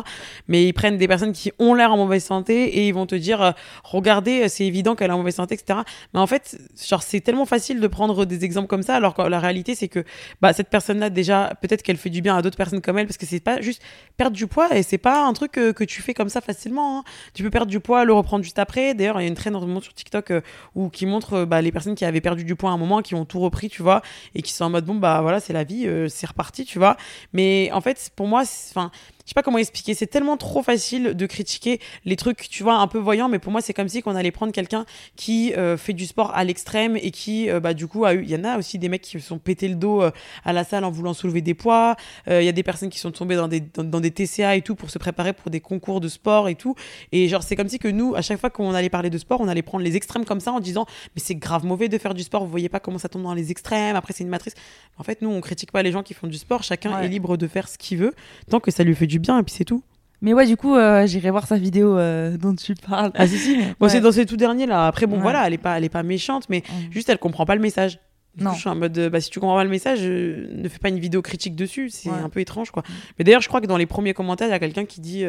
[0.49, 3.15] Mais ils prennent des personnes qui ont l'air en mauvaise santé et ils vont te
[3.15, 3.51] dire, euh,
[3.85, 5.81] regardez, c'est évident qu'elle est en mauvaise santé, etc.
[6.13, 9.23] Mais en fait, genre, c'est tellement facile de prendre des exemples comme ça, alors que
[9.23, 10.05] la réalité, c'est que
[10.41, 13.17] bah, cette personne-là, déjà, peut-être qu'elle fait du bien à d'autres personnes comme elle, parce
[13.17, 13.83] que c'est pas juste
[14.17, 16.99] perdre du poids et c'est pas un truc euh, que tu fais comme facilement.
[16.99, 17.05] hein.
[17.35, 18.95] Tu peux perdre du poids, le reprendre juste après.
[18.95, 20.40] D'ailleurs, il y a une traîne sur TikTok euh,
[20.75, 23.03] où qui montre euh, bah, les personnes qui avaient perdu du poids à un moment,
[23.03, 24.03] qui ont tout repris, tu vois,
[24.35, 26.79] et qui sont en mode bon bah voilà, c'est la vie, euh, c'est reparti, tu
[26.79, 26.97] vois.
[27.33, 28.90] Mais en fait, pour moi, enfin,
[29.25, 29.95] je sais pas comment expliquer.
[29.95, 33.29] C'est tellement trop facile de critiquer les trucs, tu vois, un peu voyants.
[33.29, 34.85] Mais pour moi, c'est comme si qu'on allait prendre quelqu'un
[35.17, 38.23] qui euh, fait du sport à l'extrême et qui, euh, bah, du coup, a eu.
[38.23, 40.11] Il y en a aussi des mecs qui se sont pété le dos euh,
[40.45, 41.97] à la salle en voulant soulever des poids.
[42.29, 44.63] Il y a des personnes qui sont tombées dans des, dans, dans des TCA et
[44.63, 46.75] tout pour se préparer pour des concours de sport et tout.
[47.13, 49.41] Et genre, c'est comme si que nous, à chaque fois qu'on allait parler de sport,
[49.41, 52.15] on allait prendre les extrêmes comme ça en disant, mais c'est grave mauvais de faire
[52.15, 52.45] du sport.
[52.45, 53.97] Vous voyez pas comment ça tombe dans les extrêmes.
[53.97, 54.55] Après, c'est une matrice.
[54.99, 56.63] En fait, nous, on critique pas les gens qui font du sport.
[56.63, 57.07] Chacun Ouais.
[57.07, 58.15] est libre de faire ce qu'il veut
[58.51, 59.83] tant que ça lui fait du bien et puis c'est tout.
[60.20, 63.11] Mais ouais, du coup, euh, j'irai voir sa vidéo euh, dont tu parles.
[63.14, 63.57] Ah si si.
[63.59, 63.88] Moi Ouais.
[63.88, 64.87] c'est dans ces tout derniers là.
[64.87, 65.22] Après bon Ouais.
[65.22, 67.98] voilà, elle est pas elle est pas méchante mais juste elle comprend pas le message.
[68.35, 68.55] Du coup, Non.
[68.55, 70.79] je suis en mode euh, bah si tu comprends pas le message, euh, ne fais
[70.79, 72.16] pas une vidéo critique dessus, c'est Ouais.
[72.25, 72.83] un peu étrange quoi.
[73.18, 75.25] Mais d'ailleurs, je crois que dans les premiers commentaires, il y a quelqu'un qui dit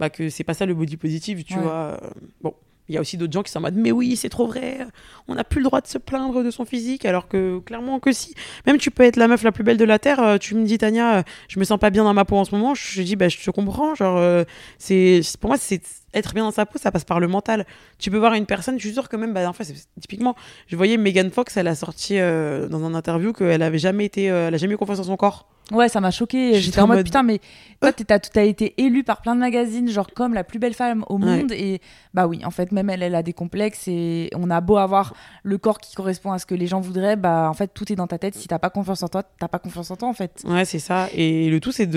[0.00, 2.00] bah que c'est pas ça le body positive, tu vois.
[2.42, 2.54] Bon,
[2.88, 4.86] il y a aussi d'autres gens qui sont en mode mais oui, c'est trop vrai.
[5.28, 8.12] On n'a plus le droit de se plaindre de son physique alors que clairement que
[8.12, 8.34] si.
[8.66, 10.64] Même tu peux être la meuf la plus belle de la terre, euh, tu me
[10.64, 12.96] dis Tania, euh, je me sens pas bien dans ma peau en ce moment, je
[12.96, 14.44] te dis bah je te comprends, genre euh,
[14.78, 15.82] c'est pour moi c'est
[16.14, 17.66] être bien dans sa peau, ça passe par le mental.
[17.98, 19.52] Tu peux voir une personne, je suis sûre que même, bah, en
[20.00, 20.34] typiquement,
[20.66, 24.30] je voyais Megan Fox, elle a sorti euh, dans un interview qu'elle avait jamais été,
[24.30, 25.48] euh, elle a jamais eu confiance en son corps.
[25.72, 26.60] Ouais, ça m'a choqué.
[26.60, 27.40] J'étais en mode, putain, mais
[27.80, 31.04] toi, t'as as été élue par plein de magazines, genre comme la plus belle femme
[31.08, 31.52] au monde.
[31.52, 31.80] Et
[32.12, 33.88] bah oui, en fait, même elle, elle a des complexes.
[33.88, 37.16] Et on a beau avoir le corps qui correspond à ce que les gens voudraient,
[37.16, 38.34] bah en fait, tout est dans ta tête.
[38.34, 40.42] Si t'as pas confiance en toi, t'as pas confiance en toi, en fait.
[40.46, 41.08] Ouais, c'est ça.
[41.14, 41.88] Et le tout, c'est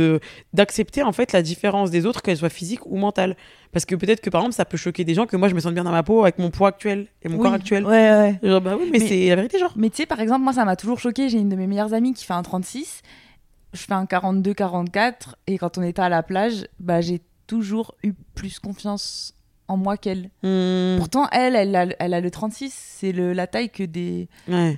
[0.53, 3.35] d'accepter, en fait, la différence des autres, qu'elle soit physique ou mentale.
[3.73, 5.59] Parce que peut-être que, par exemple, ça peut choquer des gens que moi, je me
[5.59, 7.85] sens bien dans ma peau avec mon poids actuel et mon corps actuel.
[7.85, 8.39] Ouais, ouais.
[8.41, 9.73] Genre, bah oui, mais, mais c'est la vérité, genre.
[9.75, 11.27] Mais tu sais, par exemple, moi, ça m'a toujours choqué.
[11.27, 13.01] J'ai une de mes meilleures amies qui fait un 36
[13.73, 18.13] je fais un 42-44 et quand on était à la plage, bah, j'ai toujours eu
[18.35, 19.33] plus confiance
[19.67, 20.29] en moi qu'elle.
[20.43, 20.97] Hmm.
[20.97, 24.29] Pourtant, elle, elle a, elle a le 36, c'est la taille que des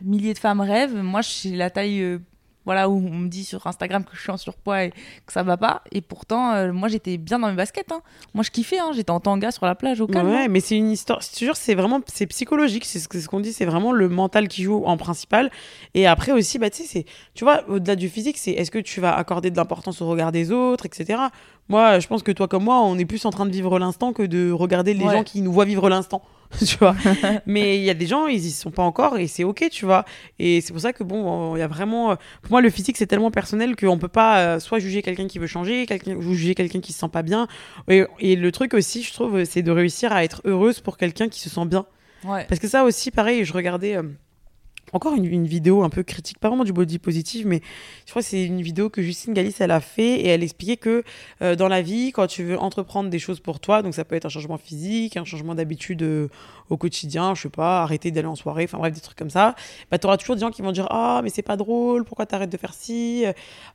[0.04, 0.96] milliers de femmes rêvent.
[0.96, 2.20] Moi, j'ai la taille euh,
[2.66, 4.92] voilà, où on me dit sur Instagram que je suis en surpoids et
[5.26, 5.82] que ça va pas.
[5.92, 7.92] Et pourtant, euh, moi, j'étais bien dans mes baskets.
[7.92, 8.02] Hein.
[8.34, 8.80] Moi, je kiffais.
[8.80, 8.92] Hein.
[8.94, 10.30] J'étais en tanga sur la plage au calme.
[10.30, 10.48] Ouais, hein.
[10.50, 11.20] mais c'est une histoire.
[11.36, 12.86] Toujours, c'est vraiment, c'est psychologique.
[12.86, 13.54] C'est ce qu'on dit.
[13.54, 15.50] C'est vraiment le mental qui joue en principal.
[15.94, 19.02] Et après aussi, bah, tu sais, tu vois, au-delà du physique, c'est est-ce que tu
[19.02, 21.20] vas accorder de l'importance au regard des autres, etc.
[21.70, 24.14] Moi, je pense que toi comme moi, on est plus en train de vivre l'instant
[24.14, 26.22] que de regarder les gens qui nous voient vivre l'instant.
[26.66, 26.96] tu vois.
[27.46, 29.86] Mais il y a des gens, ils y sont pas encore et c'est ok, tu
[29.86, 30.06] vois.
[30.40, 32.16] Et c'est pour ça que bon, il y a vraiment.
[32.42, 35.40] Pour moi, le physique, c'est tellement personnel qu'on peut pas euh, soit juger quelqu'un qui
[35.40, 37.48] veut changer, quelqu'un, ou juger quelqu'un qui se sent pas bien.
[37.88, 41.30] Et, et, le truc aussi, je trouve, c'est de réussir à être heureuse pour quelqu'un
[41.30, 41.86] qui se sent bien.
[42.24, 42.46] Ouais.
[42.50, 43.98] Parce que ça aussi, pareil, je regardais.
[43.98, 44.04] Euh,
[44.94, 47.62] encore une, vidéo un peu critique, pas vraiment du body positive, mais
[48.06, 50.78] je crois que c'est une vidéo que Justine Galis elle a fait et elle expliquait
[50.78, 51.04] que
[51.42, 54.16] euh, dans la vie, quand tu veux entreprendre des choses pour toi, donc ça peut
[54.16, 56.28] être un changement physique, un changement d'habitude euh,
[56.70, 59.56] au quotidien, je sais pas, arrêter d'aller en soirée, enfin bref, des trucs comme ça,
[59.92, 62.26] bah tu auras toujours des gens qui vont dire ah mais c'est pas drôle, pourquoi
[62.26, 63.26] t'arrêtes de faire ci,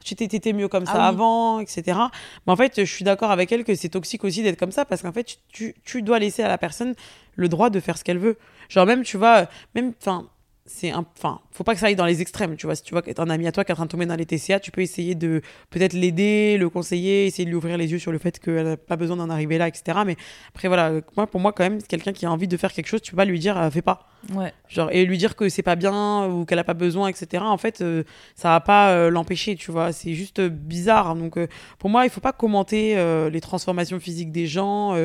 [0.04, 1.98] tu t'étais mieux comme ça ah avant, etc.
[2.46, 4.84] Mais en fait, je suis d'accord avec elle que c'est toxique aussi d'être comme ça
[4.84, 6.94] parce qu'en fait, tu, tu dois laisser à la personne
[7.36, 8.36] le droit de faire ce qu'elle veut.
[8.68, 10.28] Genre même, tu vois, même, enfin
[10.66, 12.74] c'est un enfin faut pas que ça aille dans les extrêmes tu vois.
[12.74, 14.24] Si tu vois un ami à toi qui est en train de tomber dans les
[14.24, 17.98] TCA tu peux essayer de peut-être l'aider le conseiller essayer de lui ouvrir les yeux
[17.98, 20.16] sur le fait qu'elle n'a pas besoin d'en arriver là etc mais
[20.48, 23.02] après voilà moi pour moi quand même quelqu'un qui a envie de faire quelque chose
[23.02, 24.08] tu peux pas lui dire euh, fais pas.
[24.32, 24.54] Ouais.
[24.68, 27.58] Genre et lui dire que c'est pas bien ou qu'elle a pas besoin etc en
[27.58, 28.02] fait euh,
[28.34, 29.92] ça va pas euh, l'empêcher tu vois.
[29.92, 31.14] C'est juste bizarre.
[31.14, 31.38] Donc
[31.78, 32.96] pour moi il faut pas commenter
[33.30, 34.96] les transformations physiques des gens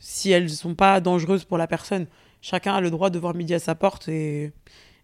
[0.00, 2.06] si elles sont pas dangereuses pour la personne.
[2.40, 4.52] Chacun a le droit de voir midi à sa porte et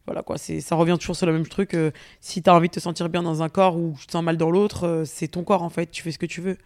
[0.06, 1.74] voilà quoi, c'est ça revient toujours sur le même truc.
[1.74, 4.12] Euh, si tu as envie de te sentir bien dans un corps ou tu te
[4.12, 6.40] sens mal dans l'autre, euh, c'est ton corps en fait, tu fais ce que tu
[6.40, 6.56] veux.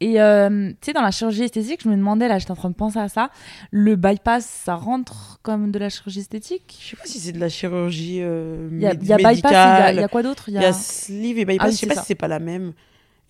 [0.00, 2.70] Et euh, tu sais, dans la chirurgie esthétique, je me demandais, là, j'étais en train
[2.70, 3.30] de penser à ça,
[3.70, 6.78] le bypass, ça rentre comme de la chirurgie esthétique?
[6.82, 9.38] Je sais pas si c'est de la chirurgie Il y, a, y a bypass,
[9.92, 10.48] il y, a quoi d'autre?
[10.48, 10.72] Il y, a...
[10.72, 12.72] sleeve et bypass, ah je sais pas si c'est pas la même.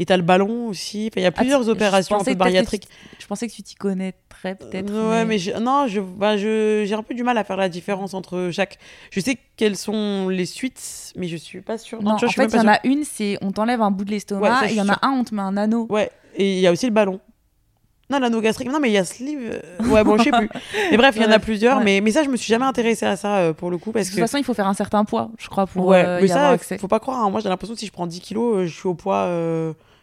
[0.03, 1.12] Et t'as le ballon aussi.
[1.15, 2.88] Il y a ah, plusieurs opérations un peu bariatriques.
[3.21, 4.93] je pensais que tu t'y connaîtrais peut-être.
[4.93, 8.12] ouais, mais, non, je, bah, je, j'ai un peu du mal à faire la différence
[8.12, 8.79] entre chaque.
[9.12, 12.03] Je sais quelles sont les suites, mais je suis pas sûre.
[12.03, 14.67] Non, en fait, il y en a une, c'est on t'enlève un bout de l'estomac.
[14.67, 15.87] et il y en a un, on te met un anneau.
[15.88, 17.21] Ouais, et il y a aussi le ballon.
[18.11, 18.73] Non, l'anneau gastrique.
[18.73, 19.62] Non, mais il y a sleeve.
[19.62, 20.51] Euh, ouais, bon, je sais plus.
[20.91, 21.81] Mais bref, il y en a plusieurs.
[21.81, 23.93] Mais, mais ça, je me suis jamais intéressée à ça euh, pour le coup.
[23.93, 26.19] Parce de toute façon, il faut faire un certain poids, je crois, pour ouais, euh,
[26.21, 27.23] mais ça, faut pas croire.
[27.23, 27.31] Hein.
[27.31, 29.29] Moi, j'ai l'impression que si je prends 10 kilos, je suis au poids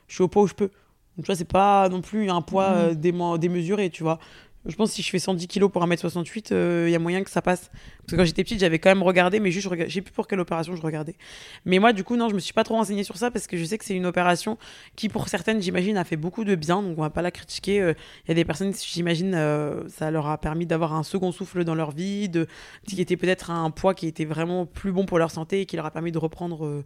[0.09, 0.67] je suis au poids où je peux.
[1.15, 2.97] Donc, tu vois, c'est pas non plus un poids mmh.
[3.03, 4.19] euh, démesuré, tu vois.
[4.65, 7.23] Je pense que si je fais 110 kilos pour 1m68, il euh, y a moyen
[7.23, 7.69] que ça passe.
[7.69, 10.27] Parce que quand j'étais petite, j'avais quand même regardé, mais juste, je sais plus pour
[10.27, 11.15] quelle opération je regardais.
[11.63, 13.55] Mais moi, du coup, non, je me suis pas trop renseignée sur ça parce que
[13.55, 14.57] je sais que c'est une opération
[14.97, 16.83] qui, pour certaines, j'imagine, a fait beaucoup de bien.
[16.83, 17.75] Donc, on va pas la critiquer.
[17.75, 17.93] Il euh,
[18.27, 21.75] y a des personnes, j'imagine, euh, ça leur a permis d'avoir un second souffle dans
[21.75, 22.45] leur vie, de,
[22.85, 25.77] qui était peut-être un poids qui était vraiment plus bon pour leur santé et qui
[25.77, 26.83] leur a permis de reprendre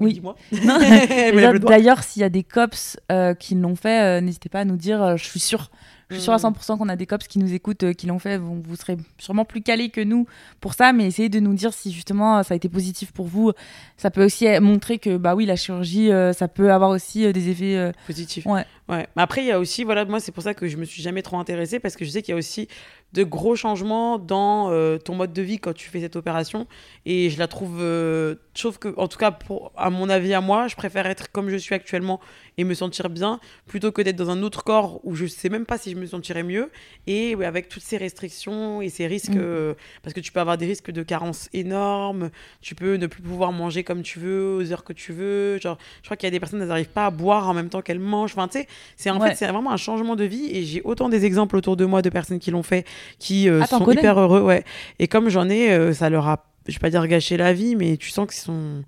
[0.00, 0.14] oui.
[0.14, 0.36] Dis-moi.
[1.58, 4.76] D'ailleurs, s'il y a des cops euh, qui l'ont fait, euh, n'hésitez pas à nous
[4.76, 5.02] dire.
[5.02, 5.70] Euh, je suis sûre.
[6.08, 6.78] Je suis sûre à 100% mm.
[6.78, 8.36] qu'on a des cops qui nous écoutent, qui l'ont fait.
[8.36, 10.26] Vous, vous, serez sûrement plus calés que nous
[10.60, 13.52] pour ça, mais essayez de nous dire si justement ça a été positif pour vous.
[13.96, 17.92] Ça peut aussi montrer que bah oui, la chirurgie, ça peut avoir aussi des effets
[18.06, 18.44] positifs.
[18.44, 18.66] Ouais.
[18.92, 19.08] Ouais.
[19.16, 21.02] Mais après, il y a aussi, voilà, moi c'est pour ça que je me suis
[21.02, 22.68] jamais trop intéressée parce que je sais qu'il y a aussi
[23.12, 26.66] de gros changements dans euh, ton mode de vie quand tu fais cette opération.
[27.04, 27.78] Et je la trouve.
[27.80, 31.06] Euh, je trouve que, en tout cas, pour, à mon avis, à moi, je préfère
[31.06, 32.20] être comme je suis actuellement
[32.58, 35.64] et me sentir bien plutôt que d'être dans un autre corps où je sais même
[35.64, 36.70] pas si je me sentirais mieux.
[37.06, 39.30] Et avec toutes ces restrictions et ces risques.
[39.30, 39.40] Mm.
[39.40, 42.30] Euh, parce que tu peux avoir des risques de carence énormes.
[42.60, 45.58] Tu peux ne plus pouvoir manger comme tu veux, aux heures que tu veux.
[45.58, 47.68] Genre, je crois qu'il y a des personnes, elles n'arrivent pas à boire en même
[47.68, 48.32] temps qu'elles mangent.
[48.32, 50.46] Enfin, tu sais, c'est en fait, c'est vraiment un changement de vie.
[50.50, 52.86] Et j'ai autant des exemples autour de moi de personnes qui l'ont fait
[53.18, 54.42] qui euh, ah, sont hyper heureux.
[54.42, 54.64] Ouais.
[54.98, 57.76] Et comme j'en ai, euh, ça leur a, je vais pas dire gâché la vie,
[57.76, 58.82] mais tu sens qu'ils sont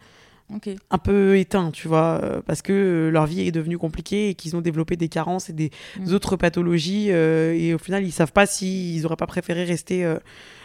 [0.91, 4.55] un peu éteints, tu vois, euh, parce que leur vie est devenue compliquée et qu'ils
[4.55, 6.13] ont développé des carences et des mm.
[6.13, 7.09] autres pathologies.
[7.09, 10.07] et au final, ils savent pas s'ils auraient pas préféré rester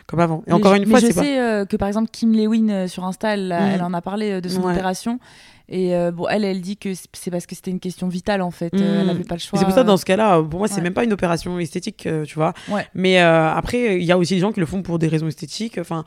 [0.05, 0.43] comme avant.
[0.47, 3.71] Et encore une fois, je sais que par exemple Kim Lewin sur Insta, elle, mm.
[3.73, 5.19] elle en a parlé de son opération
[5.71, 8.49] Et euh, bon, elle, elle dit que c'est parce que c'était une question vitale en
[8.49, 8.73] fait.
[8.73, 9.59] Euh, elle n'avait pas le choix.
[9.59, 10.81] C'est pour ça, dans ce cas-là, pour moi, c'est Ouais.
[10.81, 12.53] même pas une opération esthétique, euh, tu vois.
[12.69, 12.87] Ouais.
[12.95, 15.27] Mais euh, après, il y a aussi des gens qui le font pour des raisons
[15.27, 15.77] esthétiques.
[15.77, 16.05] Enfin,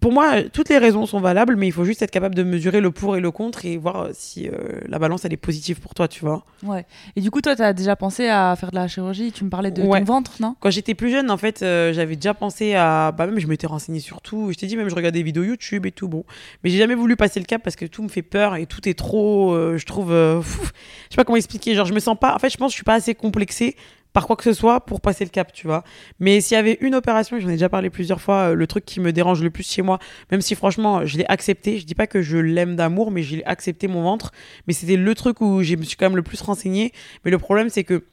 [0.00, 2.80] pour moi, toutes les raisons sont valables, mais il faut juste être capable de mesurer
[2.80, 4.52] le pour et le contre et voir euh, si euh,
[4.88, 6.44] la balance, elle est positive pour toi, tu vois.
[6.62, 6.86] Ouais.
[7.16, 9.30] Et du coup, toi, tu as déjà pensé à faire de la chirurgie?
[9.32, 9.98] Tu me parlais de Ouais.
[10.00, 10.56] ton ventre, non?
[10.60, 13.12] Quand j'étais plus jeune, en fait, euh, j'avais déjà pensé à.
[13.12, 14.50] Bah, même, je m'étais renseignée sur tout.
[14.52, 16.08] Je t'ai dit, même, je regardais des vidéos YouTube et tout.
[16.08, 16.24] Bon.
[16.64, 18.88] Mais j'ai jamais voulu passer le cap parce que tout me fait peur et tout
[18.88, 19.52] est trop.
[19.52, 20.12] euh, je trouve.
[20.12, 20.46] euh, je
[21.10, 21.74] sais pas comment expliquer.
[21.74, 22.34] Genre, je me sens pas.
[22.34, 23.76] En fait, je pense que je suis pas assez complexée
[24.12, 25.84] par quoi que ce soit pour passer le cap, tu vois.
[26.18, 28.84] Mais s'il y avait une opération, j'en ai déjà parlé plusieurs fois, euh, le truc
[28.84, 29.98] qui me dérange le plus chez moi,
[30.30, 31.78] même si franchement, je l'ai accepté.
[31.78, 34.32] Je dis pas que je l'aime d'amour, mais j'ai accepté mon ventre.
[34.66, 36.92] Mais c'était le truc où je me suis quand même le plus renseignée.
[37.24, 38.04] Mais le problème, c'est que.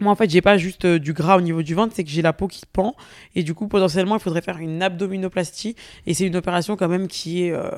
[0.00, 2.10] Moi, en fait, j'ai pas juste euh, du gras au niveau du ventre, c'est que
[2.10, 2.96] j'ai la peau qui pend.
[3.36, 5.76] Et du coup, potentiellement, il faudrait faire une abdominoplastie.
[6.06, 7.70] Et c'est une opération quand même qui est, euh,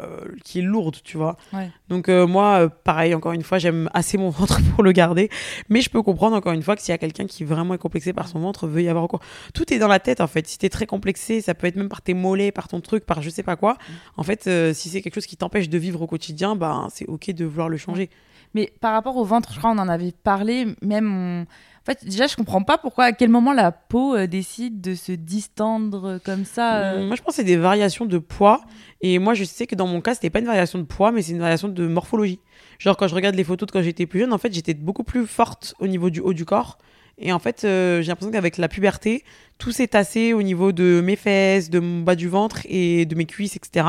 [0.44, 1.36] qui est lourde, tu vois.
[1.52, 1.70] Ouais.
[1.88, 5.28] Donc, euh, moi, pareil, encore une fois, j'aime assez mon ventre pour le garder.
[5.68, 7.78] Mais je peux comprendre, encore une fois, que s'il y a quelqu'un qui vraiment est
[7.78, 9.20] complexé par son ventre, veut y avoir recours.
[9.52, 10.46] Tout est dans la tête, en fait.
[10.46, 13.20] Si t'es très complexé, ça peut être même par tes mollets, par ton truc, par
[13.20, 13.76] je sais pas quoi.
[14.16, 17.06] En fait, euh, si c'est quelque chose qui t'empêche de vivre au quotidien, bah, c'est
[17.06, 18.08] OK de vouloir le changer.
[18.54, 21.46] Mais par rapport au ventre, je crois on en avait parlé, même on-
[21.86, 24.94] En fait, déjà, je comprends pas pourquoi, à quel moment la peau euh, décide de
[24.94, 26.82] se distendre comme ça.
[26.82, 27.00] euh.
[27.02, 28.62] Hum, Moi, je pense que c'est des variations de poids.
[29.02, 31.20] Et moi, je sais que dans mon cas, c'était pas une variation de poids, mais
[31.20, 32.40] c'est une variation de morphologie.
[32.78, 35.04] Genre, quand je regarde les photos de quand j'étais plus jeune, en fait, j'étais beaucoup
[35.04, 36.78] plus forte au niveau du haut du corps.
[37.18, 39.22] Et en fait, euh, j'ai l'impression qu'avec la puberté,
[39.58, 43.14] tout s'est tassé au niveau de mes fesses, de mon bas du ventre et de
[43.14, 43.86] mes cuisses, etc.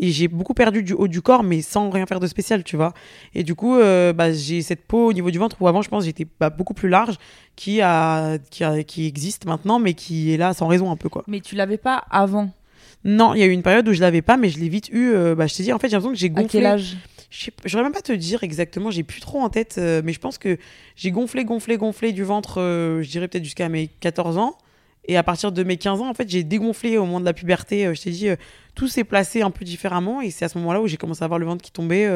[0.00, 2.74] Et j'ai beaucoup perdu du haut du corps, mais sans rien faire de spécial, tu
[2.76, 2.92] vois.
[3.34, 5.88] Et du coup, euh, bah, j'ai cette peau au niveau du ventre où avant, je
[5.88, 7.14] pense, j'étais bah, beaucoup plus large,
[7.54, 11.08] qui, a, qui, a- qui existe maintenant, mais qui est là sans raison un peu,
[11.08, 11.22] quoi.
[11.28, 12.50] Mais tu l'avais pas avant?
[13.04, 14.88] Non, il y a eu une période où je l'avais pas, mais je l'ai vite
[14.90, 15.12] eu.
[15.12, 16.48] euh, bah, je t'ai dit, en fait, j'ai l'impression que j'ai À gonflé.
[16.48, 16.96] quel âge?
[17.34, 20.20] Je J'aurais même pas te dire exactement, j'ai plus trop en tête, euh, mais je
[20.20, 20.56] pense que
[20.94, 24.56] j'ai gonflé, gonflé, gonflé du ventre, euh, je dirais peut-être jusqu'à mes 14 ans.
[25.06, 27.32] Et à partir de mes 15 ans, en fait, j'ai dégonflé au moment de la
[27.32, 27.86] puberté.
[27.86, 28.28] euh, je t'ai dit,
[28.74, 30.22] tout s'est placé un peu différemment.
[30.22, 32.08] Et c'est à ce moment-là où j'ai commencé à avoir le ventre qui tombait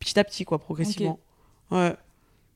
[0.00, 1.18] petit à petit, quoi, progressivement.
[1.70, 1.94] Ouais.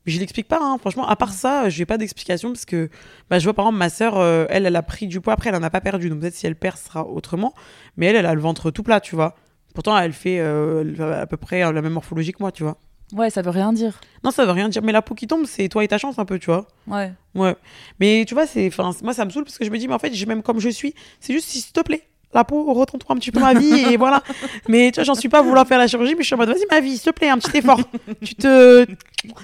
[0.04, 0.76] Mais je l'explique pas, hein.
[0.78, 1.06] franchement.
[1.06, 2.90] À part ça, je n'ai pas d'explication parce que
[3.30, 4.20] bah, je vois par exemple ma sœur,
[4.50, 5.32] elle, elle a pris du poids.
[5.32, 6.10] Après, elle en a pas perdu.
[6.10, 7.54] Donc peut-être si elle perd, ce sera autrement.
[7.96, 9.36] Mais elle, elle a le ventre tout plat, tu vois.
[9.80, 12.76] Pourtant, elle fait euh, à peu près la même morphologie que moi, tu vois.
[13.14, 13.98] Ouais, ça veut rien dire.
[14.22, 14.82] Non, ça veut rien dire.
[14.82, 16.68] Mais la peau qui tombe, c'est toi et ta chance un peu, tu vois.
[16.86, 17.14] Ouais.
[17.34, 17.56] Ouais.
[17.98, 18.70] Mais tu vois, c'est,
[19.02, 20.60] moi, ça me saoule parce que je me dis, mais en fait, j'ai même comme
[20.60, 22.02] je suis, c'est juste s'il te plaît.
[22.32, 24.22] La peau, retends-toi un petit peu ma vie et voilà.
[24.68, 26.48] Mais tu vois, j'en suis pas vouloir faire la chirurgie, mais je suis en mode,
[26.50, 27.80] vas-y, ma vie, s'il te plaît, un petit effort.
[28.22, 28.86] tu te,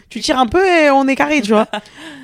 [0.09, 1.67] tu tires un peu et on est carré, tu vois.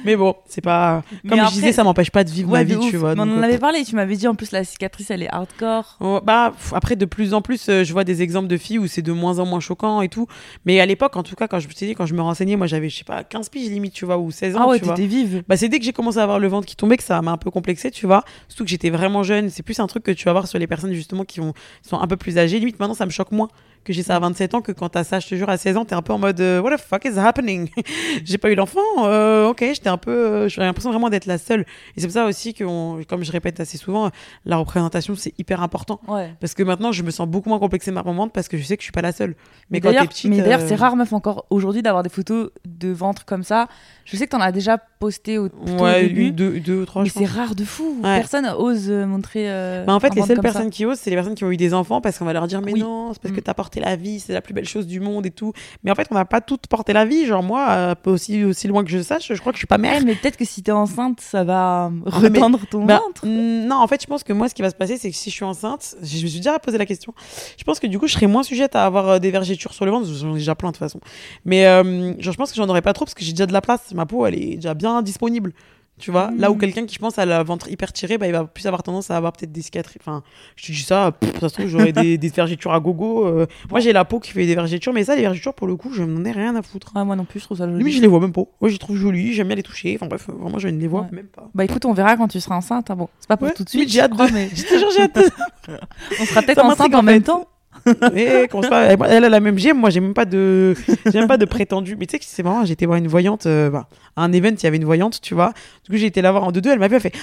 [0.05, 2.77] Mais bon, c'est pas, comme je disais, ça m'empêche pas de vivre Ouais, ma vie,
[2.77, 2.91] ouf.
[2.91, 3.15] tu vois.
[3.17, 3.85] On en euh, avait parlé.
[3.85, 5.97] Tu m'avais dit en plus la cicatrice, elle est hardcore.
[6.01, 8.79] Oh, bah, pff, après, de plus en plus, euh, je vois des exemples de filles
[8.79, 10.27] où c'est de moins en moins choquant et tout.
[10.65, 12.55] Mais à l'époque, en tout cas, quand je me suis dit, quand je me renseignais,
[12.57, 14.79] moi, j'avais, je sais pas, 15 piges limite, tu vois, ou 16 ans, Ah ouais,
[14.79, 15.43] t'étais vive.
[15.49, 17.33] Bah, c'est dès que j'ai commencé à avoir le ventre qui tombait que ça m'a
[17.33, 18.25] un peu complexé, tu vois.
[18.49, 19.51] Surtout que j'étais vraiment jeune.
[19.51, 21.99] C'est plus un truc que tu vas voir sur les personnes, justement, qui ont, sont
[21.99, 22.59] un peu plus âgées.
[22.59, 23.49] Limite, maintenant, ça me choque moins
[23.85, 25.77] que j'ai ça à 27 ans que quand t'as ça, je te jure, à 16
[25.77, 27.69] ans, t'es un peu en mode, euh, what the fuck is happening?
[28.25, 31.37] j'ai pas eu l'enfant, euh, ok, j'étais un peu, euh, j'ai l'impression vraiment d'être la
[31.37, 31.63] seule.
[31.97, 34.11] Et c'est pour ça aussi que, on- comme je répète assez souvent,
[34.47, 36.01] la représentation, c'est hyper important.
[36.07, 36.33] Ouais.
[36.39, 38.77] Parce que maintenant, je me sens beaucoup moins complexée mon ventre parce que je sais
[38.77, 39.35] que je suis pas la seule.
[39.71, 40.31] Mais, quand t'es petite.
[40.31, 42.51] mais d'ailleurs, euh, c'est rare, meuf, encore aujourd'hui, d'avoir des photos
[42.87, 43.69] de ventre comme ça.
[44.05, 45.45] Je sais que t'en as déjà posté au,
[45.81, 47.97] Ouais, au début, une, deux, deux ou trois, mais c'est rare de fou.
[48.03, 48.17] Ouais.
[48.19, 49.45] Personne ose euh, montrer.
[49.51, 50.43] euh, Bah, en fait, les seules ça.
[50.43, 52.47] personnes qui osent, c'est les personnes qui ont eu des enfants parce qu'on va leur
[52.49, 52.81] dire Mais Oui.
[52.81, 53.45] non, c'est parce que Mm.
[53.45, 55.53] t'as porté la vie, c'est la plus belle chose du monde et tout.
[55.85, 57.27] Mais en fait, on n'a pas toutes porté la vie.
[57.27, 59.79] Genre, moi, euh, aussi, aussi loin que je sache, je crois que je suis pas
[59.79, 59.95] mère.
[59.99, 63.25] Ouais, mais peut-être que si t'es enceinte, ça va mais- retendre ton Bah, ventre.
[63.27, 65.17] mm, non, en fait, je pense que moi, ce qui va se passer, c'est que
[65.17, 67.15] si je suis enceinte, je me suis déjà posé la question.
[67.57, 69.85] Je pense que du coup, je serais moins sujette à avoir euh, des vergetures sur
[69.85, 70.09] le ventre.
[70.13, 71.01] J'en ai déjà plein de toute façon.
[71.45, 73.53] Mais euh, genre, je pense que j'en aurais pas trop parce que j'ai déjà de
[73.53, 73.93] la place.
[73.95, 75.53] Ma peau, elle est déjà bien disponible.
[75.99, 76.59] Tu vois, là où Mm.
[76.59, 79.11] quelqu'un qui, je pense, a le ventre hyper tiré, bah, il va plus avoir tendance
[79.11, 79.99] à avoir peut-être des cicatrices.
[80.01, 80.23] Enfin,
[80.57, 83.27] je te dis ça, pff, ça se trouve, j'aurais des, des vergetures à gogo.
[83.27, 83.47] euh.
[83.71, 85.93] Moi, j'ai la peau qui fait des vergetures, mais ça, les vergetures, pour le coup,
[85.93, 86.91] je n'en ai rien à foutre.
[86.97, 87.93] Ouais, moi non plus, je trouve ça joli.
[87.93, 88.41] je les vois même pas.
[88.61, 89.95] Moi, je les trouve jolies, j'aime bien les toucher.
[89.95, 91.09] Enfin, bref, vraiment, je ne les vois Ouais.
[91.13, 91.49] même pas.
[91.55, 92.91] Bah écoute, on verra quand tu seras enceinte.
[92.91, 92.97] hein.
[92.97, 94.89] Bon, c'est pas pour Ouais, tout de suite, j'ai hâte de- mais Je te jure,
[94.97, 95.15] j'ai hâte.
[95.15, 95.31] de-
[96.21, 97.47] on sera peut-être enceinte en en même temps.
[98.17, 100.75] Et qu'on soit- elle, elle a la même GM, moi j'ai même pas de
[101.15, 101.97] même pas de prétendu.
[101.99, 104.51] Mais tu sais que c'est marrant, été voir une voyante euh, bah, à un event,
[104.51, 105.53] il y avait une voyante, tu vois.
[105.85, 107.15] Du coup, j'ai été la voir en deux deux, elle m'a vu, elle fait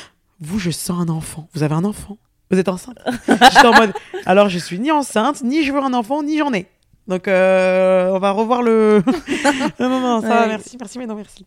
[0.41, 1.47] "Vous, je sens un enfant.
[1.53, 2.17] Vous avez un enfant?
[2.51, 3.91] Vous êtes enceinte J'étais en mode
[4.25, 6.65] "Alors, je suis ni enceinte, ni je veux un enfant, ni j'en ai."
[7.07, 9.01] Donc euh, on va revoir le
[9.79, 10.47] Non non non, ça Ouais.
[10.47, 11.45] merci, merci mais non merci.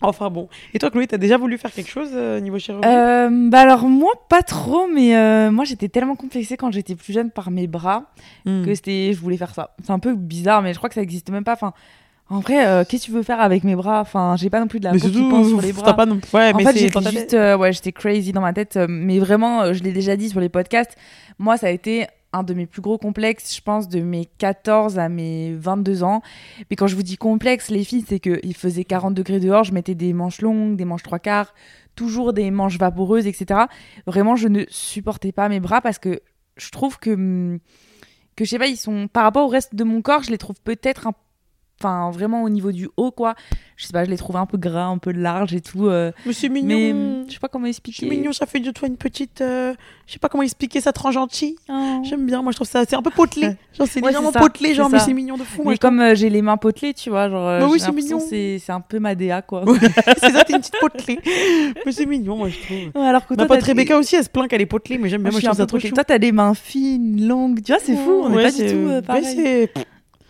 [0.00, 0.48] Enfin bon.
[0.74, 2.88] Et toi, Chloé, t'as déjà voulu faire quelque chose euh, niveau chirurgie?
[2.88, 7.12] Euh, bah alors moi pas trop, mais euh, moi j'étais tellement complexée quand j'étais plus
[7.12, 8.04] jeune par mes bras
[8.44, 8.64] Hmm.
[8.64, 9.70] que c'était, je voulais faire ça.
[9.84, 11.52] C'est un peu bizarre, mais je crois que ça existe même pas.
[11.54, 11.72] Enfin,
[12.30, 14.00] en vrai, euh, qu'est-ce que tu veux faire avec mes bras?
[14.00, 15.94] Enfin, j'ai pas non plus de la Mais peau qui pense sur les bras.
[15.94, 19.18] pas non Ouais, en mais fait, j'étais juste, ouais, j'étais crazy dans ma tête, mais
[19.18, 20.96] vraiment, je l'ai déjà dit sur les podcasts.
[21.38, 24.98] Moi, ça a été un de mes plus gros complexes, je pense, de mes 14
[24.98, 26.22] à mes 22 ans.
[26.70, 29.72] Mais quand je vous dis complexe, les filles, c'est qu'il faisait 40 degrés dehors, je
[29.72, 31.54] mettais des manches longues, des manches trois quarts,
[31.94, 33.62] toujours des manches vaporeuses, etc.
[34.06, 36.20] Vraiment, je ne supportais pas mes bras parce que
[36.56, 37.58] je trouve que, hum,
[38.36, 40.38] que je sais pas, ils sont, par rapport au reste de mon corps, je les
[40.38, 41.14] trouve peut-être un
[41.80, 43.34] Enfin, vraiment au niveau du haut, quoi.
[43.76, 45.86] Je sais pas, je les trouve un peu gras, un peu large et tout.
[45.86, 47.24] euh, Mais c'est mais mignon.
[47.28, 48.08] je sais pas comment C'est expliquer.
[48.08, 49.40] mignon, ça fait de toi une petite.
[49.42, 49.74] euh,
[50.08, 51.56] Je sais pas comment expliquer ça, trop gentil.
[51.68, 52.00] Oh.
[52.02, 52.82] J'aime bien, moi je trouve ça.
[52.84, 53.50] C'est un peu potelé.
[53.78, 55.62] Genre, c'est Ouais, c'est potelé, genre, c'est mais c'est mignon de fou.
[55.64, 57.46] Mais comme euh, j'ai les mains potelées, tu vois, genre.
[57.46, 58.18] euh, Bah oui, c'est mignon.
[58.18, 59.62] C'est c'est un peu ma DA, quoi.
[60.20, 61.20] c'est ça, t'es une petite potelée.
[61.86, 63.00] mais c'est mignon, moi je trouve.
[63.00, 65.22] Ouais, alors que Ma pote Rebecca aussi, elle se plaint qu'elle est potelée, mais j'aime
[65.22, 65.90] bien, Moi, moi je trouve ça trop chou.
[65.94, 67.62] Toi, t'as des mains fines, longues.
[67.62, 68.22] Tu vois, c'est fou.
[68.24, 69.68] On n'est Ouais, pas du c'est- tout pareil.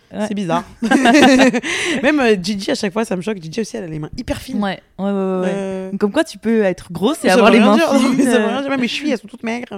[0.09, 0.25] C'est- Ouais.
[0.27, 0.63] C'est bizarre.
[2.03, 3.41] Même euh, Gigi, à chaque fois, ça me choque.
[3.41, 4.61] Gigi aussi, elle a les mains hyper fines.
[4.61, 5.41] Ouais, ouais, ouais, ouais.
[5.41, 5.51] ouais.
[5.53, 7.93] Euh, Comme quoi, tu peux être grosse et ça avoir les mains dire.
[7.93, 8.25] Non, mais fines.
[8.31, 8.47] ça veut euh.
[8.47, 8.69] rien dire.
[8.71, 9.77] Même mes chevilles, elles sont toutes maigres.